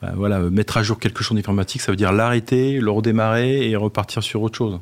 bah, 0.02 0.14
voilà, 0.16 0.40
mettre 0.40 0.78
à 0.78 0.84
jour 0.84 1.00
quelque 1.00 1.24
chose 1.24 1.36
d'informatique, 1.36 1.82
ça 1.82 1.92
veut 1.92 1.96
dire 1.96 2.12
l'arrêter, 2.12 2.80
le 2.80 2.92
redémarrer 2.92 3.68
et 3.68 3.76
repartir 3.76 4.22
sur 4.22 4.44
autre 4.44 4.56
chose. 4.56 4.80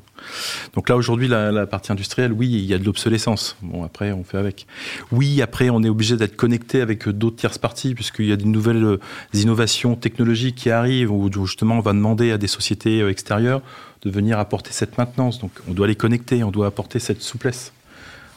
Donc 0.73 0.89
là, 0.89 0.97
aujourd'hui, 0.97 1.29
la, 1.29 1.65
partie 1.67 1.93
industrielle, 1.93 2.33
oui, 2.33 2.49
il 2.51 2.65
y 2.65 2.73
a 2.73 2.77
de 2.77 2.83
l'obsolescence. 2.83 3.55
Bon, 3.61 3.85
après, 3.85 4.11
on 4.11 4.25
fait 4.25 4.37
avec. 4.37 4.67
Oui, 5.13 5.41
après, 5.41 5.69
on 5.69 5.83
est 5.83 5.89
obligé 5.89 6.17
d'être 6.17 6.35
connecté 6.35 6.81
avec 6.81 7.07
d'autres 7.07 7.37
tierces 7.37 7.57
parties, 7.57 7.95
puisqu'il 7.95 8.25
y 8.25 8.33
a 8.33 8.35
des 8.35 8.43
nouvelles 8.43 8.83
euh, 8.83 8.99
innovations 9.33 9.95
technologiques 9.95 10.55
qui 10.55 10.69
arrivent, 10.69 11.11
où 11.11 11.29
justement, 11.45 11.77
on 11.77 11.81
va 11.81 11.93
demander 11.93 12.31
à 12.31 12.37
des 12.37 12.47
sociétés 12.47 13.01
euh, 13.01 13.09
extérieures 13.09 13.61
de 14.01 14.09
venir 14.09 14.37
apporter 14.37 14.71
cette 14.73 14.97
maintenance. 14.97 15.39
Donc, 15.39 15.51
on 15.69 15.71
doit 15.71 15.87
les 15.87 15.95
connecter, 15.95 16.43
on 16.43 16.51
doit 16.51 16.67
apporter 16.67 16.99
cette 16.99 17.21
souplesse. 17.21 17.71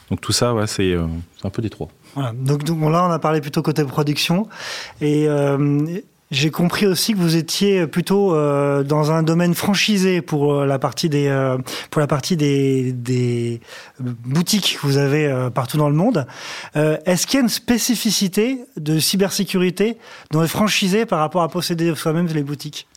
Donc 0.09 0.21
tout 0.21 0.31
ça, 0.31 0.55
ouais, 0.55 0.65
c'est 0.65 0.93
euh, 0.93 1.05
un 1.43 1.49
peu 1.49 1.61
des 1.61 1.69
trois. 1.69 1.89
Donc, 2.33 2.63
donc, 2.63 2.79
là, 2.91 3.05
on 3.05 3.11
a 3.11 3.19
parlé 3.19 3.41
plutôt 3.41 3.61
côté 3.61 3.83
production. 3.83 4.47
Et 5.01 5.27
j'ai 6.31 6.51
compris 6.51 6.85
aussi 6.85 7.13
que 7.13 7.17
vous 7.17 7.35
étiez 7.35 7.87
plutôt 7.87 8.35
euh, 8.35 8.83
dans 8.83 9.11
un 9.11 9.23
domaine 9.23 9.55
franchisé 9.55 10.21
pour 10.21 10.53
euh, 10.53 10.65
la 10.65 10.77
partie 10.77 11.09
des 11.09 11.27
euh, 11.27 11.57
pour 11.89 12.01
la 12.01 12.07
partie 12.07 12.37
des, 12.37 12.91
des 12.91 13.61
boutiques 13.99 14.77
que 14.79 14.85
vous 14.85 14.97
avez 14.97 15.49
partout 15.53 15.77
dans 15.77 15.89
le 15.89 15.95
monde. 15.95 16.27
Est-ce 16.75 17.25
qu'il 17.25 17.37
y 17.37 17.41
a 17.41 17.43
une 17.43 17.49
spécificité 17.49 18.59
de 18.77 18.99
cybersécurité 18.99 19.97
dans 20.31 20.41
les 20.41 20.47
franchisés 20.47 21.05
par 21.05 21.19
rapport 21.19 21.41
à 21.41 21.49
posséder 21.49 21.95
soi-même 21.95 22.27
les 22.27 22.43
boutiques? 22.43 22.87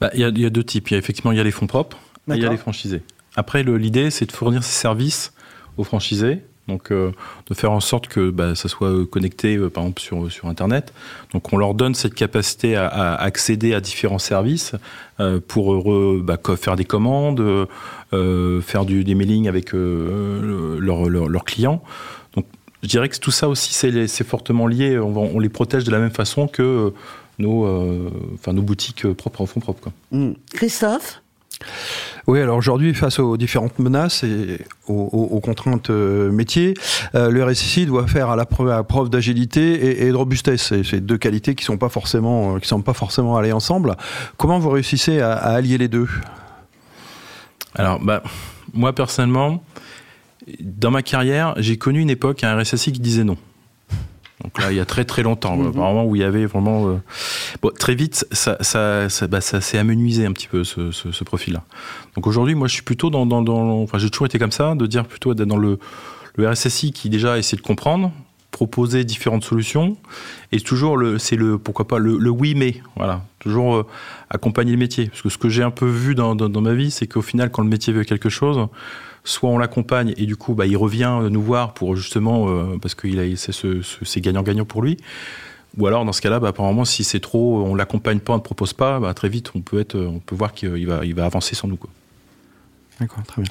Bah, 0.00 0.10
Il 0.12 0.20
y, 0.20 0.24
a, 0.24 0.28
y, 0.28 0.44
a 0.44 0.50
deux 0.50 0.64
types. 0.64 0.90
Il 0.90 0.92
y 0.92 0.96
a 0.96 0.98
effectivement 0.98 1.32
il 1.32 1.38
y 1.38 1.40
a 1.40 1.44
les 1.44 1.50
fonds 1.50 1.66
propres 1.66 1.96
et 2.28 2.34
il 2.34 2.42
y 2.42 2.46
a 2.46 2.50
les 2.50 2.56
franchisés. 2.58 3.02
Après, 3.34 3.62
l'idée 3.62 4.10
c'est 4.10 4.26
de 4.26 4.32
fournir 4.32 4.62
ces 4.62 4.78
services 4.78 5.32
aux 5.78 5.84
franchisés 5.84 6.42
donc, 6.68 6.90
euh, 6.90 7.12
de 7.48 7.54
faire 7.54 7.70
en 7.70 7.80
sorte 7.80 8.08
que 8.08 8.30
bah, 8.30 8.56
ça 8.56 8.68
soit 8.68 8.88
euh, 8.88 9.04
connecté, 9.04 9.56
euh, 9.56 9.70
par 9.70 9.84
exemple, 9.84 10.00
sur, 10.00 10.32
sur 10.32 10.48
Internet. 10.48 10.92
Donc, 11.32 11.52
on 11.52 11.58
leur 11.58 11.74
donne 11.74 11.94
cette 11.94 12.14
capacité 12.14 12.74
à, 12.74 13.14
accéder 13.14 13.72
à 13.74 13.80
différents 13.80 14.18
services 14.18 14.72
pour 15.48 15.92
bah, 16.22 16.38
faire 16.56 16.76
des 16.76 16.84
commandes, 16.84 17.42
faire 18.10 18.84
du, 18.84 19.04
des 19.04 19.14
mailings 19.14 19.48
avec 19.48 19.72
leurs 19.72 21.08
leur, 21.08 21.44
clients. 21.44 21.82
Donc, 22.34 22.44
je 22.82 22.88
dirais 22.88 23.08
que 23.08 23.18
tout 23.18 23.30
ça 23.30 23.48
aussi, 23.48 23.72
c'est 23.72 24.26
fortement 24.26 24.66
lié. 24.66 24.98
On, 24.98 25.38
les 25.38 25.48
protège 25.48 25.84
de 25.84 25.90
la 25.90 25.98
même 25.98 26.10
façon 26.10 26.48
que 26.48 26.92
nos, 27.38 27.66
nos 28.46 28.62
boutiques 28.62 29.10
propres 29.12 29.42
en 29.42 29.46
fond 29.46 29.60
propre. 29.60 29.80
Quoi. 29.80 29.92
Mmh. 30.12 30.32
Christophe? 30.52 31.22
Oui, 32.26 32.40
alors 32.40 32.56
aujourd'hui, 32.56 32.92
face 32.92 33.20
aux 33.20 33.36
différentes 33.36 33.78
menaces 33.78 34.24
et 34.24 34.58
aux, 34.88 35.40
contraintes 35.40 35.90
euh, 35.90 36.32
métiers, 36.32 36.74
euh, 37.14 37.30
le 37.30 37.44
RSSI 37.44 37.86
doit 37.86 38.08
faire 38.08 38.30
à 38.30 38.36
la 38.36 38.46
preuve, 38.46 39.10
d'agilité 39.10 40.02
et, 40.04 40.10
de 40.10 40.16
robustesse. 40.16 40.72
C'est 40.82 41.00
deux 41.00 41.18
qualités 41.18 41.54
qui 41.54 41.64
sont 41.64 41.78
pas 41.78 41.88
forcément, 41.88 42.56
euh, 42.56 42.58
qui 42.58 42.66
sont 42.66 42.82
pas 42.82 42.94
forcément 42.94 43.36
allées 43.36 43.52
ensemble. 43.52 43.94
Comment 44.38 44.58
vous 44.58 44.70
réussissez 44.70 45.20
à, 45.20 45.34
allier 45.34 45.78
les 45.78 45.86
deux? 45.86 46.08
Alors, 47.76 48.00
bah, 48.00 48.24
moi 48.74 48.92
personnellement, 48.92 49.62
dans 50.58 50.90
ma 50.90 51.02
carrière, 51.02 51.54
j'ai 51.58 51.78
connu 51.78 52.00
une 52.00 52.10
époque 52.10 52.42
un 52.42 52.60
RSSI 52.60 52.90
qui 52.90 53.00
disait 53.00 53.24
non. 53.24 53.36
Donc 54.46 54.62
là, 54.62 54.70
il 54.70 54.76
y 54.76 54.80
a 54.80 54.84
très 54.84 55.04
très 55.04 55.24
longtemps, 55.24 55.56
mm 55.56 55.70
vraiment 55.72 56.04
où 56.04 56.14
il 56.14 56.22
y 56.22 56.24
avait 56.24 56.46
vraiment. 56.46 56.88
Euh, 56.88 57.02
bon, 57.62 57.72
très 57.76 57.96
vite, 57.96 58.24
ça, 58.30 58.56
ça, 58.60 59.08
ça, 59.08 59.26
bah, 59.26 59.40
ça 59.40 59.60
s'est 59.60 59.76
amenuisé 59.76 60.24
un 60.24 60.32
petit 60.32 60.46
peu 60.46 60.62
ce, 60.62 60.92
ce, 60.92 61.10
ce 61.10 61.24
profil-là. 61.24 61.64
Donc 62.14 62.28
aujourd'hui, 62.28 62.54
moi, 62.54 62.68
je 62.68 62.74
suis 62.74 62.82
plutôt 62.82 63.10
dans, 63.10 63.26
dans, 63.26 63.42
dans 63.42 63.82
enfin, 63.82 63.98
j'ai 63.98 64.08
toujours 64.08 64.26
été 64.26 64.38
comme 64.38 64.52
ça, 64.52 64.76
de 64.76 64.86
dire 64.86 65.04
plutôt 65.04 65.34
d'être 65.34 65.48
dans 65.48 65.56
le, 65.56 65.80
le 66.36 66.48
RSSI 66.48 66.92
qui 66.92 67.10
déjà 67.10 67.38
essaie 67.38 67.56
de 67.56 67.60
comprendre, 67.60 68.12
proposer 68.56 69.04
différentes 69.04 69.44
solutions, 69.44 69.98
et 70.50 70.60
toujours 70.60 70.98
c'est 71.18 71.36
le, 71.36 71.58
pourquoi 71.58 71.86
pas 71.86 71.98
le, 71.98 72.30
oui 72.30 72.54
mais, 72.54 72.76
voilà, 72.96 73.22
toujours 73.38 73.76
euh, 73.76 73.86
accompagner 74.30 74.72
le 74.72 74.78
métier. 74.78 75.08
Parce 75.08 75.20
que 75.20 75.28
ce 75.28 75.36
que 75.36 75.50
j'ai 75.50 75.62
un 75.62 75.70
peu 75.70 75.84
vu 75.84 76.14
dans, 76.14 76.34
dans, 76.34 76.60
ma 76.62 76.72
vie, 76.72 76.90
c'est 76.90 77.06
qu'au 77.06 77.20
final, 77.20 77.50
quand 77.50 77.62
le 77.62 77.68
métier 77.68 77.92
veut 77.92 78.04
quelque 78.04 78.30
chose, 78.30 78.66
soit 79.24 79.50
on 79.50 79.58
l'accompagne 79.58 80.14
et 80.16 80.24
du 80.24 80.36
coup 80.36 80.54
bah, 80.54 80.64
il 80.64 80.78
revient 80.78 81.28
nous 81.30 81.42
voir 81.42 81.74
pour 81.74 81.96
justement 81.96 82.48
euh, 82.48 82.78
parce 82.80 82.94
que 82.94 83.06
c'est, 83.36 83.52
ce, 83.52 84.18
gagnant-gagnant 84.20 84.64
pour 84.64 84.82
lui 84.82 84.96
ou 85.76 85.86
alors 85.86 86.06
dans 86.06 86.12
ce 86.12 86.22
cas-là 86.22 86.40
bah, 86.40 86.48
apparemment 86.48 86.86
si 86.86 87.04
c'est 87.04 87.20
trop 87.20 87.62
on 87.62 87.74
l'accompagne 87.74 88.20
pas 88.20 88.34
on 88.34 88.36
ne 88.36 88.40
propose 88.40 88.72
pas 88.72 89.00
bah, 89.00 89.12
très 89.14 89.28
vite 89.28 89.50
on 89.56 89.60
peut 89.60 89.80
être 89.80 89.96
on 89.96 90.20
peut 90.20 90.36
voir 90.36 90.54
qu'il 90.54 90.86
va 90.86 91.04
il 91.04 91.14
va 91.14 91.26
avancer 91.26 91.56
sans 91.56 91.66
nous. 91.66 91.78
D'accord, 93.00 93.22
très 93.26 93.42
bien. 93.42 93.50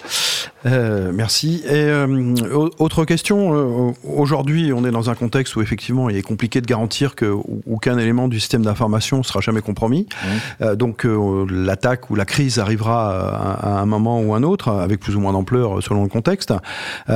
Euh, 0.65 1.12
merci. 1.13 1.63
Et 1.65 1.74
euh, 1.74 2.36
autre 2.79 3.05
question. 3.05 3.89
Euh, 3.89 3.93
aujourd'hui, 4.03 4.74
on 4.74 4.86
est 4.86 4.91
dans 4.91 5.10
un 5.10 5.15
contexte 5.15 5.55
où 5.55 5.62
effectivement, 5.62 6.10
il 6.10 6.17
est 6.17 6.22
compliqué 6.22 6.62
de 6.62 6.65
garantir 6.65 7.15
que 7.15 7.34
aucun 7.67 7.98
élément 7.98 8.27
du 8.27 8.39
système 8.39 8.63
d'information 8.63 9.24
sera 9.24 9.41
jamais 9.41 9.62
compromis. 9.62 10.07
Mmh. 10.10 10.27
Euh, 10.62 10.75
donc, 10.75 11.05
l'attaque 11.50 12.10
ou 12.10 12.15
la 12.15 12.25
crise 12.25 12.60
arrivera 12.60 13.12
à, 13.12 13.77
à, 13.77 13.81
un 13.81 13.86
moment 13.86 14.22
ou 14.22 14.34
un 14.34 14.43
autre, 14.43 14.69
avec 14.69 15.00
plus 15.00 15.15
ou 15.15 15.19
moins 15.19 15.34
d'ampleur 15.34 15.84
selon 15.84 16.03
le 16.03 16.10
contexte. 16.10 16.53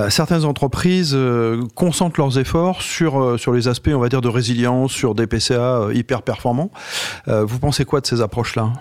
Certaines 0.09 0.45
entreprises 0.45 1.17
concentrent 1.75 2.19
leurs 2.19 2.37
efforts 2.37 2.81
sur 2.81 3.39
sur 3.39 3.53
les 3.53 3.67
aspects, 3.67 3.91
on 3.93 3.99
va 3.99 4.09
dire, 4.09 4.21
de 4.21 4.27
résilience, 4.27 4.91
sur 4.91 5.15
des 5.15 5.27
PCA 5.27 5.87
hyper 5.93 6.21
performants. 6.21 6.71
vous 7.27 7.59
pensez 7.59 7.85
quoi 7.85 8.01
de 8.01 8.07
ces 8.07 8.21
approches-là? 8.21 8.73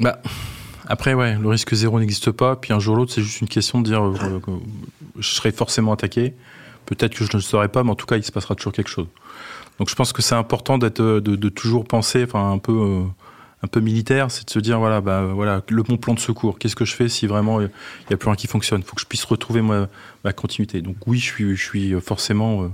Bah. 0.00 0.20
Après, 0.90 1.14
ouais, 1.14 1.36
le 1.36 1.48
risque 1.48 1.72
zéro 1.72 2.00
n'existe 2.00 2.32
pas. 2.32 2.56
Puis 2.56 2.72
un 2.72 2.80
jour 2.80 2.94
ou 2.94 2.96
l'autre, 2.98 3.12
c'est 3.12 3.22
juste 3.22 3.40
une 3.40 3.48
question 3.48 3.80
de 3.80 3.86
dire 3.86 4.04
euh, 4.04 4.40
je 5.16 5.30
serai 5.30 5.52
forcément 5.52 5.92
attaqué. 5.92 6.34
Peut-être 6.84 7.14
que 7.14 7.24
je 7.24 7.30
ne 7.30 7.36
le 7.36 7.42
serai 7.42 7.68
pas, 7.68 7.84
mais 7.84 7.90
en 7.90 7.94
tout 7.94 8.06
cas, 8.06 8.16
il 8.16 8.24
se 8.24 8.32
passera 8.32 8.56
toujours 8.56 8.72
quelque 8.72 8.90
chose. 8.90 9.06
Donc 9.78 9.88
je 9.88 9.94
pense 9.94 10.12
que 10.12 10.20
c'est 10.20 10.34
important 10.34 10.78
d'être, 10.78 11.00
de, 11.00 11.20
de, 11.20 11.48
toujours 11.48 11.84
penser, 11.84 12.24
enfin 12.24 12.50
un 12.50 12.58
peu, 12.58 12.72
euh, 12.72 13.04
un 13.62 13.68
peu 13.68 13.78
militaire, 13.78 14.32
c'est 14.32 14.44
de 14.44 14.50
se 14.50 14.58
dire 14.58 14.80
voilà, 14.80 15.00
bah 15.00 15.26
voilà, 15.26 15.62
le 15.68 15.82
bon 15.84 15.96
plan 15.96 16.12
de 16.12 16.18
secours. 16.18 16.58
Qu'est-ce 16.58 16.74
que 16.74 16.84
je 16.84 16.96
fais 16.96 17.08
si 17.08 17.28
vraiment 17.28 17.60
il 17.60 17.70
n'y 18.08 18.14
a 18.14 18.16
plus 18.16 18.26
rien 18.26 18.34
qui 18.34 18.48
fonctionne? 18.48 18.80
Il 18.80 18.84
faut 18.84 18.96
que 18.96 19.00
je 19.00 19.06
puisse 19.06 19.24
retrouver 19.24 19.62
ma, 19.62 19.86
ma, 20.24 20.32
continuité. 20.32 20.82
Donc 20.82 20.96
oui, 21.06 21.20
je 21.20 21.24
suis, 21.24 21.54
je 21.54 21.62
suis 21.62 22.00
forcément 22.00 22.64
euh, 22.64 22.68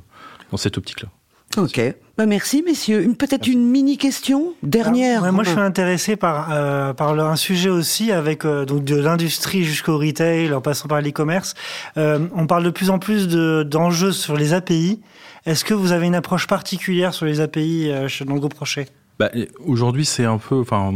dans 0.50 0.56
cette 0.56 0.78
optique-là. 0.78 1.11
Ok. 1.57 1.81
Bah 2.19 2.27
merci, 2.27 2.63
messieurs. 2.63 3.15
Peut-être 3.19 3.47
une 3.47 3.67
mini 3.67 3.99
question 3.99 4.55
dernière. 4.63 5.23
Alors, 5.23 5.25
ouais, 5.25 5.33
moi, 5.33 5.45
je 5.45 5.51
suis 5.51 5.61
intéressé 5.61 6.17
par 6.17 6.49
euh, 6.51 6.93
par 6.95 7.19
un 7.19 7.37
sujet 7.37 7.69
aussi 7.69 8.11
avec 8.11 8.45
euh, 8.45 8.65
donc 8.65 8.85
de 8.85 8.97
l'industrie 8.97 9.65
jusqu'au 9.65 9.99
retail, 9.99 10.53
en 10.53 10.61
passant 10.61 10.89
par 10.89 11.01
l'e-commerce. 11.01 11.55
Euh, 11.97 12.27
on 12.35 12.47
parle 12.47 12.65
de 12.65 12.71
plus 12.71 12.91
en 12.91 12.99
plus 12.99 13.29
de 13.29 13.63
d'enjeux 13.63 14.13
sur 14.13 14.37
les 14.37 14.55
API. 14.55 15.01
Est-ce 15.45 15.65
que 15.65 15.75
vous 15.75 15.93
avez 15.93 16.07
une 16.07 16.15
approche 16.15 16.47
particulière 16.47 17.15
sur 17.15 17.27
les 17.27 17.41
API 17.41 17.91
euh, 17.91 18.09
dans 18.25 18.35
le 18.35 18.41
groupe 18.41 18.59
Rocher? 18.59 18.87
Bah, 19.18 19.30
Aujourd'hui, 19.64 20.04
c'est 20.04 20.25
un 20.25 20.38
peu, 20.38 20.61
enfin, 20.61 20.92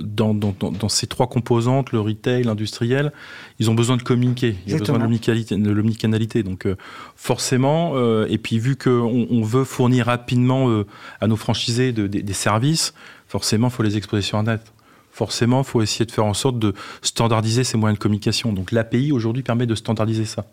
dans, 0.00 0.34
dans, 0.34 0.54
dans, 0.60 0.88
ces 0.88 1.06
trois 1.06 1.26
composantes, 1.26 1.90
le 1.92 2.00
retail, 2.00 2.44
l'industriel, 2.44 3.12
ils 3.58 3.70
ont 3.70 3.74
besoin 3.74 3.96
de 3.96 4.02
communiquer, 4.02 4.56
ils 4.66 4.74
ont 4.74 4.78
besoin 4.78 4.98
de 4.98 5.70
l'omnicanalité. 5.70 6.42
Donc, 6.42 6.66
euh, 6.66 6.76
forcément, 7.16 7.92
euh, 7.94 8.26
et 8.28 8.38
puis 8.38 8.58
vu 8.58 8.76
qu'on 8.76 9.26
on 9.30 9.42
veut 9.42 9.64
fournir 9.64 10.06
rapidement 10.06 10.70
euh, 10.70 10.86
à 11.20 11.26
nos 11.26 11.36
franchisés 11.36 11.92
de, 11.92 12.06
de, 12.06 12.20
des 12.20 12.32
services, 12.32 12.94
forcément, 13.26 13.68
il 13.68 13.72
faut 13.72 13.82
les 13.82 13.96
exposer 13.96 14.22
sur 14.22 14.38
Internet. 14.38 14.72
Forcément, 15.12 15.62
il 15.62 15.66
faut 15.66 15.82
essayer 15.82 16.06
de 16.06 16.12
faire 16.12 16.26
en 16.26 16.34
sorte 16.34 16.58
de 16.58 16.72
standardiser 17.02 17.64
ces 17.64 17.76
moyens 17.76 17.98
de 17.98 18.02
communication. 18.02 18.52
Donc, 18.52 18.70
l'API 18.70 19.10
aujourd'hui 19.10 19.42
permet 19.42 19.66
de 19.66 19.74
standardiser 19.74 20.24
ça. 20.24 20.46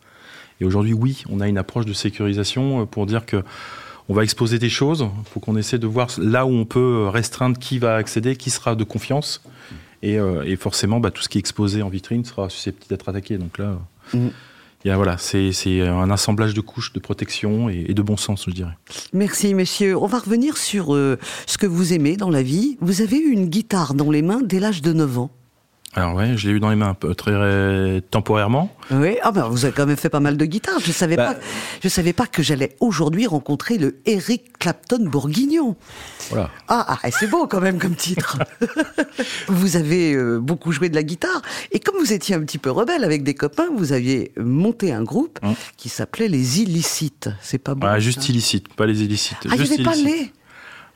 Et 0.60 0.66
aujourd'hui, 0.66 0.94
oui, 0.94 1.24
on 1.30 1.42
a 1.42 1.48
une 1.48 1.60
approche 1.60 1.86
de 1.86 1.94
sécurisation 1.94 2.88
pour 2.88 3.06
dire 3.06 3.28
que 3.28 3.44
on 4.10 4.14
va 4.14 4.24
exposer 4.24 4.60
des 4.60 4.70
choses. 4.70 5.08
Il 5.26 5.30
faut 5.30 5.40
qu'on 5.40 5.58
essaie 5.58 5.80
de 5.80 5.88
voir 5.88 6.10
là 6.18 6.46
où 6.46 6.50
on 6.50 6.66
peut 6.66 7.08
restreindre 7.08 7.58
qui 7.60 7.80
va 7.80 7.96
accéder, 7.96 8.36
qui 8.36 8.50
sera 8.50 8.76
de 8.76 8.84
confiance. 8.84 9.42
Et, 10.04 10.20
euh, 10.20 10.44
et 10.46 10.56
forcément, 10.56 11.00
bah, 11.00 11.12
tout 11.12 11.22
ce 11.22 11.30
qui 11.30 11.38
est 11.38 11.40
exposé 11.40 11.82
en 11.82 11.90
vitrine 11.90 12.24
sera 12.24 12.50
susceptible 12.50 12.90
d'être 12.90 13.10
attaqué. 13.10 13.38
Donc 13.38 13.58
là, 13.58 13.80
mmh. 14.14 14.28
y 14.86 14.90
a, 14.90 14.96
voilà, 14.96 15.18
c'est 15.18 15.82
un 15.82 16.12
assemblage 16.12 16.54
de 16.54 16.62
couches 16.62 16.94
de 16.94 17.00
protection 17.00 17.70
et, 17.70 17.86
et, 17.90 17.94
de 17.94 18.02
bon 18.02 18.16
sens, 18.18 18.46
je 18.48 18.54
dirais. 18.54 18.78
Merci, 19.12 19.54
messieurs. 19.54 19.98
On 19.98 20.08
va 20.08 20.20
revenir 20.20 20.58
sur 20.58 20.96
euh, 20.96 21.18
ce 21.48 21.58
que 21.58 21.66
vous 21.66 21.94
aimez 21.94 22.16
dans 22.16 22.30
la 22.30 22.44
vie. 22.44 22.78
Vous 22.80 23.02
avez 23.02 23.18
eu 23.18 23.32
une 23.32 23.48
guitare 23.48 23.94
dans 23.94 24.12
les 24.12 24.22
mains 24.22 24.42
dès 24.44 24.60
l'âge 24.60 24.82
de 24.82 24.94
9 24.94 25.20
ans. 25.20 25.32
Alors 25.98 26.14
ouais, 26.14 26.38
je 26.38 26.48
l'ai 26.48 26.54
eu 26.54 26.60
dans 26.60 26.70
les 26.70 26.76
mains 26.76 26.90
un 26.90 26.94
peu 26.94 27.16
très 27.16 28.02
temporairement. 28.12 28.72
Oui, 28.92 29.18
ah 29.24 29.32
ben 29.32 29.48
vous 29.48 29.66
avez 29.66 29.74
quand 29.74 29.88
même 29.88 29.98
fait 29.98 30.12
pas 30.12 30.20
mal 30.20 30.38
de 30.38 30.46
guitare. 30.46 30.80
Je 30.80 30.92
savais 30.92 31.16
bah, 31.16 31.34
pas, 31.34 31.40
je 31.82 31.90
savais 31.90 32.14
pas 32.14 32.28
que 32.28 32.44
j'allais 32.44 32.76
aujourd'hui 32.80 33.26
rencontrer 33.26 33.80
le 33.80 34.00
Eric 34.06 34.60
Clapton 34.60 35.10
bourguignon. 35.10 35.76
Voilà. 36.30 36.52
Ah, 36.68 37.00
ah 37.02 37.10
c'est 37.10 37.26
beau 37.26 37.48
quand 37.48 37.62
même 37.62 37.80
comme 37.80 37.96
titre. 37.96 38.38
vous 39.48 39.76
avez 39.76 40.14
euh, 40.14 40.38
beaucoup 40.38 40.72
joué 40.72 40.90
de 40.90 40.96
la 40.96 41.02
guitare 41.02 41.42
et 41.72 41.80
comme 41.80 41.96
vous 41.98 42.14
étiez 42.14 42.36
un 42.36 42.42
petit 42.42 42.60
peu 42.60 42.70
rebelle 42.70 43.04
avec 43.04 43.24
des 43.24 43.34
copains, 43.34 43.70
vous 43.76 43.92
aviez 43.92 44.34
monté 44.38 44.94
un 44.94 45.02
groupe 45.02 45.40
hum. 45.42 45.56
qui 45.78 45.90
s'appelait 45.90 46.28
les 46.28 46.62
Illicites. 46.62 47.32
C'est 47.42 47.58
pas 47.58 47.74
bon. 47.74 47.88
Ah, 47.88 47.98
juste 47.98 48.30
illicites, 48.30 48.72
pas 48.76 48.86
les 48.86 49.02
illicites. 49.02 49.48
Ah, 49.50 49.56
il 49.56 49.64
n'y 49.64 49.74
avait 49.74 49.84
pas 49.84 49.96
les 49.96 50.32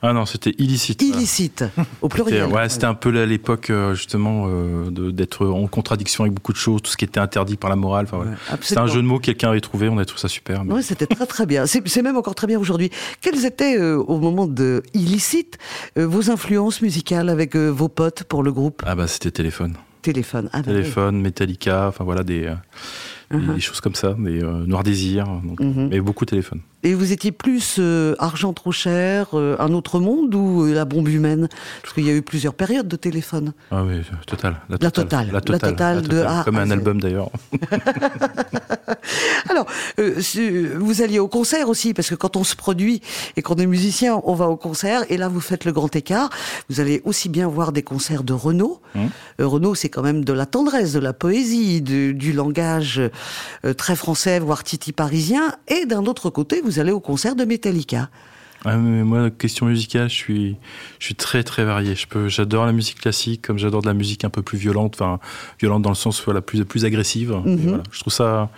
ah 0.02 0.12
non, 0.12 0.26
c'était 0.26 0.54
illicite. 0.58 1.00
Illicite, 1.00 1.64
au 2.00 2.08
pluriel. 2.08 2.46
Ouais, 2.46 2.68
c'était 2.68 2.86
un 2.86 2.94
peu 2.94 3.10
à 3.20 3.26
l'époque 3.26 3.70
justement 3.94 4.46
euh, 4.48 4.90
d'être 4.90 5.46
en 5.46 5.66
contradiction 5.68 6.24
avec 6.24 6.34
beaucoup 6.34 6.52
de 6.52 6.58
choses, 6.58 6.82
tout 6.82 6.90
ce 6.90 6.96
qui 6.96 7.04
était 7.04 7.20
interdit 7.20 7.56
par 7.56 7.70
la 7.70 7.76
morale. 7.76 8.06
Enfin, 8.06 8.18
ouais. 8.18 8.26
ouais 8.26 8.58
c'était 8.60 8.80
un 8.80 8.86
jeu 8.86 9.00
de 9.00 9.06
mots 9.06 9.18
que 9.18 9.26
quelqu'un 9.26 9.50
avait 9.50 9.60
trouvé, 9.60 9.88
on 9.88 9.98
a 9.98 10.04
trouvé 10.04 10.20
ça 10.20 10.28
super. 10.28 10.64
Mais... 10.64 10.74
Ouais, 10.74 10.82
c'était 10.82 11.06
très 11.06 11.26
très 11.26 11.46
bien. 11.46 11.66
C'est 11.66 12.02
même 12.02 12.16
encore 12.16 12.34
très 12.34 12.46
bien 12.46 12.58
aujourd'hui. 12.58 12.90
Quelles 13.20 13.44
étaient 13.44 13.78
euh, 13.78 13.96
au 13.96 14.18
moment 14.18 14.46
de 14.46 14.82
illicite 14.94 15.58
euh, 15.98 16.06
vos 16.06 16.30
influences 16.30 16.82
musicales 16.82 17.28
avec 17.28 17.54
euh, 17.54 17.68
vos 17.68 17.88
potes 17.88 18.24
pour 18.24 18.42
le 18.42 18.52
groupe? 18.52 18.82
Ah 18.86 18.94
bah 18.94 19.06
c'était 19.06 19.30
téléphone. 19.30 19.74
Téléphone. 20.02 20.48
Ah, 20.52 20.58
bah, 20.58 20.72
téléphone, 20.72 21.16
oui. 21.16 21.22
Metallica, 21.22 21.86
enfin 21.88 22.04
voilà 22.04 22.24
des. 22.24 22.48
Uh 23.30 23.36
-huh. 23.38 23.54
des 23.54 23.60
choses 23.60 23.80
comme 23.80 23.94
ça, 23.94 24.14
des 24.18 24.42
euh, 24.42 24.66
donc, 24.66 24.84
uh 25.60 25.64
-huh. 25.64 25.88
mais 25.90 26.00
beaucoup 26.00 26.26
de 26.26 26.30
téléphone. 26.30 26.60
Et 26.84 26.94
vous 26.94 27.12
étiez 27.12 27.30
plus 27.30 27.76
euh, 27.78 28.16
argent 28.18 28.52
trop 28.52 28.72
cher, 28.72 29.28
euh, 29.34 29.56
un 29.60 29.72
autre 29.72 30.00
monde 30.00 30.34
ou 30.34 30.64
euh, 30.64 30.74
la 30.74 30.84
bombe 30.84 31.08
humaine? 31.08 31.48
Parce 31.80 31.94
qu'il 31.94 32.04
y 32.04 32.10
a 32.10 32.12
eu 32.12 32.22
plusieurs 32.22 32.54
périodes 32.54 32.88
de 32.88 32.96
téléphone. 32.96 33.52
Ah 33.70 33.84
oui, 33.84 34.00
total. 34.26 34.56
La 34.68 34.78
totale. 34.78 35.30
La 35.32 35.40
totale. 35.40 35.60
La 35.62 35.70
totale, 35.70 35.96
la 35.96 36.02
totale, 36.02 36.08
de 36.08 36.20
A 36.22 36.42
Comme 36.44 36.58
un 36.58 36.70
album 36.70 37.00
d'ailleurs. 37.00 37.30
Alors, 39.48 39.66
vous 39.96 41.02
alliez 41.02 41.18
au 41.18 41.28
concert 41.28 41.68
aussi, 41.68 41.94
parce 41.94 42.08
que 42.08 42.14
quand 42.14 42.36
on 42.36 42.44
se 42.44 42.56
produit 42.56 43.00
et 43.36 43.42
qu'on 43.42 43.56
est 43.56 43.66
musicien, 43.66 44.20
on 44.24 44.34
va 44.34 44.48
au 44.48 44.56
concert, 44.56 45.04
et 45.08 45.16
là 45.16 45.28
vous 45.28 45.40
faites 45.40 45.64
le 45.64 45.72
grand 45.72 45.94
écart. 45.94 46.30
Vous 46.68 46.80
allez 46.80 47.02
aussi 47.04 47.28
bien 47.28 47.46
voir 47.46 47.72
des 47.72 47.82
concerts 47.82 48.24
de 48.24 48.32
Renault. 48.32 48.80
Hum. 48.94 49.08
Renault, 49.38 49.74
c'est 49.74 49.88
quand 49.88 50.02
même 50.02 50.24
de 50.24 50.32
la 50.32 50.46
tendresse, 50.46 50.92
de 50.92 51.00
la 51.00 51.12
poésie, 51.12 51.80
de, 51.80 52.12
du 52.12 52.32
langage 52.32 53.00
euh, 53.64 53.74
très 53.74 53.96
français, 53.96 54.40
voire 54.40 54.64
titi 54.64 54.92
parisien, 54.92 55.54
et 55.68 55.86
d'un 55.86 56.06
autre 56.06 56.30
côté, 56.30 56.60
vous 56.64 56.71
allez 56.78 56.92
au 56.92 57.00
concert 57.00 57.34
de 57.36 57.44
Metallica. 57.44 58.08
Ah, 58.64 58.76
mais 58.76 59.02
moi, 59.02 59.30
question 59.30 59.66
musicale, 59.66 60.08
je 60.08 60.14
suis, 60.14 60.56
je 61.00 61.06
suis 61.06 61.16
très 61.16 61.42
très 61.42 61.64
varié. 61.64 61.96
Je 61.96 62.06
peux, 62.06 62.28
j'adore 62.28 62.64
la 62.64 62.72
musique 62.72 63.00
classique, 63.00 63.42
comme 63.42 63.58
j'adore 63.58 63.82
de 63.82 63.88
la 63.88 63.94
musique 63.94 64.24
un 64.24 64.30
peu 64.30 64.42
plus 64.42 64.56
violente, 64.56 64.94
enfin 64.94 65.18
violente 65.58 65.82
dans 65.82 65.90
le 65.90 65.96
sens 65.96 66.22
voilà 66.24 66.40
plus 66.40 66.64
plus 66.64 66.84
agressive. 66.84 67.32
Mm 67.32 67.44
-hmm. 67.44 67.56
voilà. 67.56 67.82
Je 67.90 68.00
trouve 68.00 68.12
ça, 68.12 68.50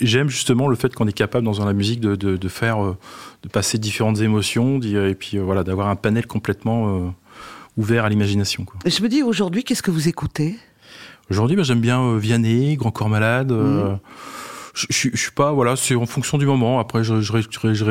j'aime 0.00 0.28
justement 0.28 0.66
le 0.66 0.74
fait 0.74 0.92
qu'on 0.96 1.06
est 1.06 1.18
capable 1.24 1.44
dans 1.46 1.64
la 1.64 1.72
musique 1.72 2.00
de, 2.00 2.16
de, 2.16 2.36
de 2.36 2.48
faire, 2.48 2.82
euh, 2.84 2.96
de 3.44 3.48
passer 3.48 3.78
différentes 3.78 4.20
émotions, 4.20 4.80
et 4.82 5.14
puis 5.14 5.36
euh, 5.36 5.44
voilà, 5.44 5.62
d'avoir 5.62 5.88
un 5.88 5.96
panel 5.96 6.26
complètement 6.26 6.80
euh, 6.88 7.10
ouvert 7.76 8.04
à 8.04 8.08
l'imagination. 8.08 8.66
Je 8.84 9.00
me 9.02 9.08
dis 9.08 9.22
aujourd'hui, 9.22 9.62
qu'est-ce 9.62 9.82
que 9.82 9.92
vous 9.92 10.08
écoutez? 10.08 10.58
Aujourd'hui, 11.30 11.56
bah, 11.56 11.62
j'aime 11.62 11.80
bien 11.80 12.00
euh, 12.02 12.18
Vianney, 12.18 12.76
Grand 12.76 12.90
Corps 12.90 13.08
Malade. 13.08 13.52
Euh, 13.52 13.94
je, 14.88 15.08
je, 15.12 15.16
suis 15.16 15.32
pas, 15.32 15.52
voilà, 15.52 15.76
c'est 15.76 15.94
en 15.94 16.06
fonction 16.06 16.38
du 16.38 16.46
moment. 16.46 16.78
Après, 16.78 17.04
je, 17.04 17.20
je, 17.20 17.32
je, 17.40 17.74
je 17.74 17.84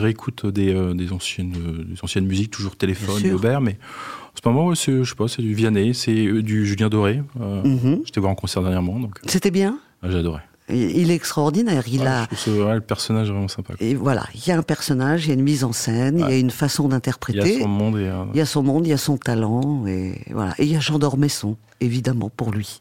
réécoute, 0.00 0.46
des, 0.46 0.74
euh, 0.74 0.94
des, 0.94 1.12
anciennes, 1.12 1.52
des 1.88 1.96
anciennes 2.02 2.26
musiques, 2.26 2.50
toujours 2.50 2.76
téléphone, 2.76 3.32
Aubert, 3.32 3.60
mais 3.60 3.78
en 4.34 4.36
ce 4.42 4.48
moment, 4.48 4.74
c'est, 4.74 5.04
je 5.04 5.08
sais 5.08 5.14
pas, 5.14 5.28
c'est 5.28 5.42
du 5.42 5.54
Vianney, 5.54 5.94
c'est 5.94 6.42
du 6.42 6.66
Julien 6.66 6.88
Doré. 6.88 7.22
Euh. 7.40 7.96
J'étais 8.04 8.20
voir 8.20 8.32
en 8.32 8.34
concert 8.34 8.62
dernièrement. 8.62 8.98
Donc... 8.98 9.18
C'était 9.26 9.50
bien? 9.50 9.78
J'adorais. 10.02 10.42
Il 10.70 11.10
est 11.10 11.14
extraordinaire. 11.14 11.84
Il 11.86 12.06
a. 12.06 12.26
le 12.46 12.80
personnage 12.80 13.30
vraiment 13.30 13.48
sympa. 13.48 13.74
Et 13.80 13.94
voilà, 13.94 14.26
il 14.34 14.46
y 14.46 14.50
a 14.50 14.58
un 14.58 14.62
personnage, 14.62 15.26
il 15.26 15.28
y 15.28 15.30
a 15.32 15.34
une 15.34 15.42
mise 15.42 15.64
en 15.64 15.72
scène, 15.72 16.18
il 16.18 16.30
y 16.30 16.32
a 16.32 16.38
une 16.38 16.50
façon 16.50 16.88
d'interpréter. 16.88 17.54
Il 17.54 17.54
y 17.54 17.56
a 17.56 17.62
son 17.62 17.68
monde 17.68 17.98
et. 17.98 18.10
Il 18.32 18.38
y 18.38 18.40
a 18.40 18.46
son 18.46 18.62
monde, 18.62 18.86
il 18.86 18.90
y 18.90 18.94
a 18.94 18.98
son 18.98 19.16
talent 19.18 19.86
et 19.86 20.22
voilà. 20.30 20.54
Et 20.58 20.64
il 20.64 20.72
y 20.72 20.76
a 20.76 20.80
Jean 20.80 20.98
d'Ormesson 20.98 21.56
évidemment 21.80 22.30
pour 22.34 22.50
lui, 22.50 22.80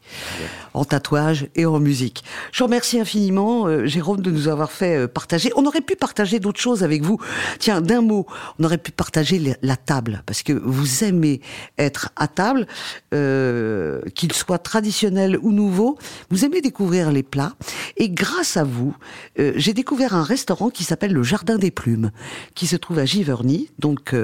en 0.73 0.85
tatouage 0.85 1.47
et 1.55 1.65
en 1.65 1.79
musique. 1.79 2.23
Je 2.51 2.63
remercie 2.63 2.99
infiniment, 2.99 3.67
euh, 3.67 3.85
Jérôme, 3.85 4.21
de 4.21 4.31
nous 4.31 4.47
avoir 4.47 4.71
fait 4.71 4.97
euh, 4.97 5.07
partager. 5.07 5.51
On 5.55 5.65
aurait 5.65 5.81
pu 5.81 5.95
partager 5.95 6.39
d'autres 6.39 6.59
choses 6.59 6.83
avec 6.83 7.03
vous. 7.03 7.19
Tiens, 7.59 7.81
d'un 7.81 8.01
mot, 8.01 8.25
on 8.59 8.63
aurait 8.63 8.77
pu 8.77 8.91
partager 8.91 9.57
la 9.61 9.75
table, 9.75 10.23
parce 10.25 10.43
que 10.43 10.53
vous 10.53 11.03
aimez 11.03 11.41
être 11.77 12.09
à 12.15 12.27
table, 12.27 12.67
euh, 13.13 14.01
qu'il 14.15 14.31
soit 14.31 14.59
traditionnel 14.59 15.37
ou 15.41 15.51
nouveau. 15.51 15.97
Vous 16.29 16.45
aimez 16.45 16.61
découvrir 16.61 17.11
les 17.11 17.23
plats. 17.23 17.53
Et 17.97 18.09
grâce 18.09 18.57
à 18.57 18.63
vous, 18.63 18.95
j'ai 19.37 19.73
découvert 19.73 20.15
un 20.15 20.23
restaurant 20.23 20.69
qui 20.69 20.83
s'appelle 20.83 21.13
le 21.13 21.23
Jardin 21.23 21.57
des 21.57 21.71
Plumes, 21.71 22.11
qui 22.55 22.67
se 22.67 22.75
trouve 22.75 22.99
à 22.99 23.05
Giverny. 23.05 23.69
Donc 23.79 24.15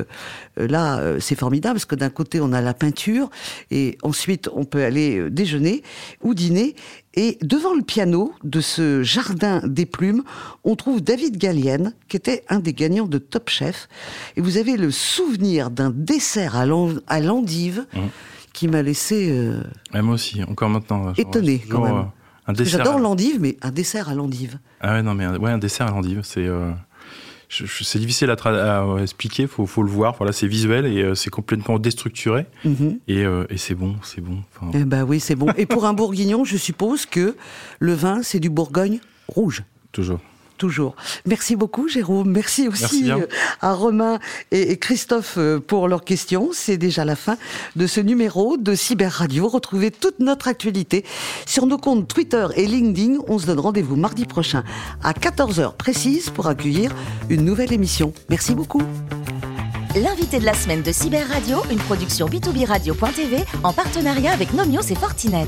là, 0.58 1.20
c'est 1.20 1.36
formidable, 1.36 1.76
parce 1.76 1.86
que 1.86 1.96
d'un 1.96 2.10
côté, 2.10 2.40
on 2.42 2.54
a 2.54 2.62
la 2.62 2.74
peinture, 2.74 3.30
et 3.72 3.98
ensuite, 4.04 4.50
on 4.54 4.66
peut 4.66 4.84
aller 4.84 5.18
euh, 5.18 5.30
déjeuner 5.30 5.84
ou 6.22 6.34
dîner. 6.34 6.76
Et 7.16 7.38
devant 7.42 7.74
le 7.74 7.82
piano 7.82 8.34
de 8.44 8.62
ce 8.62 9.04
jardin 9.04 9.62
des 9.66 9.86
plumes, 9.86 10.24
on 10.64 10.76
trouve 10.76 11.02
David 11.02 11.38
Gallienne, 11.38 11.94
qui 12.08 12.18
était 12.18 12.44
un 12.50 12.60
des 12.60 12.74
gagnants 12.74 13.08
de 13.08 13.18
Top 13.18 13.50
Chef. 13.50 13.88
Et 14.36 14.42
vous 14.42 14.58
avez 14.58 14.78
le 14.78 14.92
souvenir 14.92 15.72
d'un 15.72 15.90
dessert 15.90 16.56
à 16.56 16.66
l'endive 16.66 17.86
mmh. 17.94 18.00
qui 18.54 18.68
m'a 18.68 18.82
laissé. 18.82 19.30
Euh, 19.32 19.64
moi 20.02 20.14
aussi, 20.14 20.44
encore 20.44 20.70
maintenant. 20.70 21.14
Étonné 21.18 21.60
quand 21.60 21.82
même. 21.82 22.06
Euh, 22.50 22.66
J'adore 22.66 23.00
l'endive, 23.00 23.38
mais 23.40 23.58
un 23.62 23.72
dessert 23.72 24.10
à 24.10 24.16
l'endive. 24.16 24.60
Ah 24.82 24.94
ouais, 24.94 25.04
non, 25.04 25.14
mais 25.14 25.26
un, 25.26 25.38
ouais, 25.38 25.52
un 25.52 25.58
dessert 25.58 25.88
à 25.88 25.92
l'endive, 25.92 26.22
c'est 26.24 26.48
c'est 27.50 28.00
difficile 28.00 28.30
à, 28.30 28.96
expliquer, 29.02 29.48
faut, 29.48 29.66
faut 29.66 29.82
le 29.82 29.90
voir. 29.90 30.16
Voilà, 30.18 30.32
c'est 30.32 30.48
visuel 30.48 30.86
et 30.86 31.02
euh, 31.02 31.16
c'est 31.16 31.32
complètement 31.32 31.80
déstructuré. 31.80 32.46
Mhm. 32.64 33.00
Euh, 33.10 33.46
et, 33.50 33.58
c'est 33.58 33.74
bon, 33.74 33.96
c'est 34.04 34.22
bon. 34.22 34.44
eh 34.74 34.86
ben 34.86 35.04
oui, 35.04 35.20
c'est 35.20 35.36
bon. 35.36 35.48
et 35.58 35.66
pour 35.66 35.86
un 35.86 35.94
bourguignon, 35.94 36.44
je 36.44 36.58
suppose 36.58 37.06
que 37.06 37.36
le 37.80 37.94
vin, 37.94 38.22
c'est 38.22 38.40
du 38.40 38.50
Bourgogne 38.50 39.00
rouge. 39.28 39.64
Toujours 39.92 40.20
toujours. 40.60 40.96
Merci 41.26 41.56
beaucoup, 41.56 41.88
Jérôme. 41.88 42.30
Merci 42.30 42.68
aussi 42.68 43.12
euh, 43.12 43.26
à 43.62 43.74
Romain 43.74 44.20
et 44.52 44.78
Christophe 44.78 45.36
euh, 45.38 45.60
pour 45.60 45.88
leurs 45.88 46.04
questions. 46.04 46.50
C'est 46.54 46.78
déjà 46.78 47.06
la 47.06 47.16
fin 47.16 47.38
de 47.76 47.88
ce 47.88 48.00
numéro 48.00 48.58
de 48.58 48.76
Cyber 48.76 49.12
Radio. 49.12 49.48
Retrouvez 49.48 49.90
toute 49.90 50.20
notre 50.20 50.48
actualité 50.48 51.04
sur 51.48 51.66
nos 51.66 51.80
comptes 51.80 52.08
Twitter 52.08 52.46
et 52.56 52.68
LinkedIn. 52.68 53.20
On 53.28 53.40
se 53.40 53.48
donne 53.48 53.60
rendez-vous 53.60 53.96
mardi 53.96 54.26
prochain 54.26 54.64
à 55.04 55.14
14h 55.14 55.76
précise 55.76 56.30
pour 56.30 56.48
accueillir 56.48 56.94
une 57.30 57.44
nouvelle 57.44 57.74
émission. 57.74 58.14
Merci 58.30 58.54
beaucoup. 58.54 58.84
L'invité 59.96 60.40
de 60.40 60.46
la 60.46 60.54
semaine 60.54 60.84
de 60.84 60.92
Cyber 60.92 61.28
Radio, 61.28 61.64
une 61.72 61.80
production 61.80 62.28
b2b 62.28 62.66
radio.tv 62.66 63.44
en 63.64 63.74
partenariat 63.74 64.34
avec 64.34 64.54
Nomios 64.54 64.82
et 64.82 64.96
Fortinet. 64.96 65.48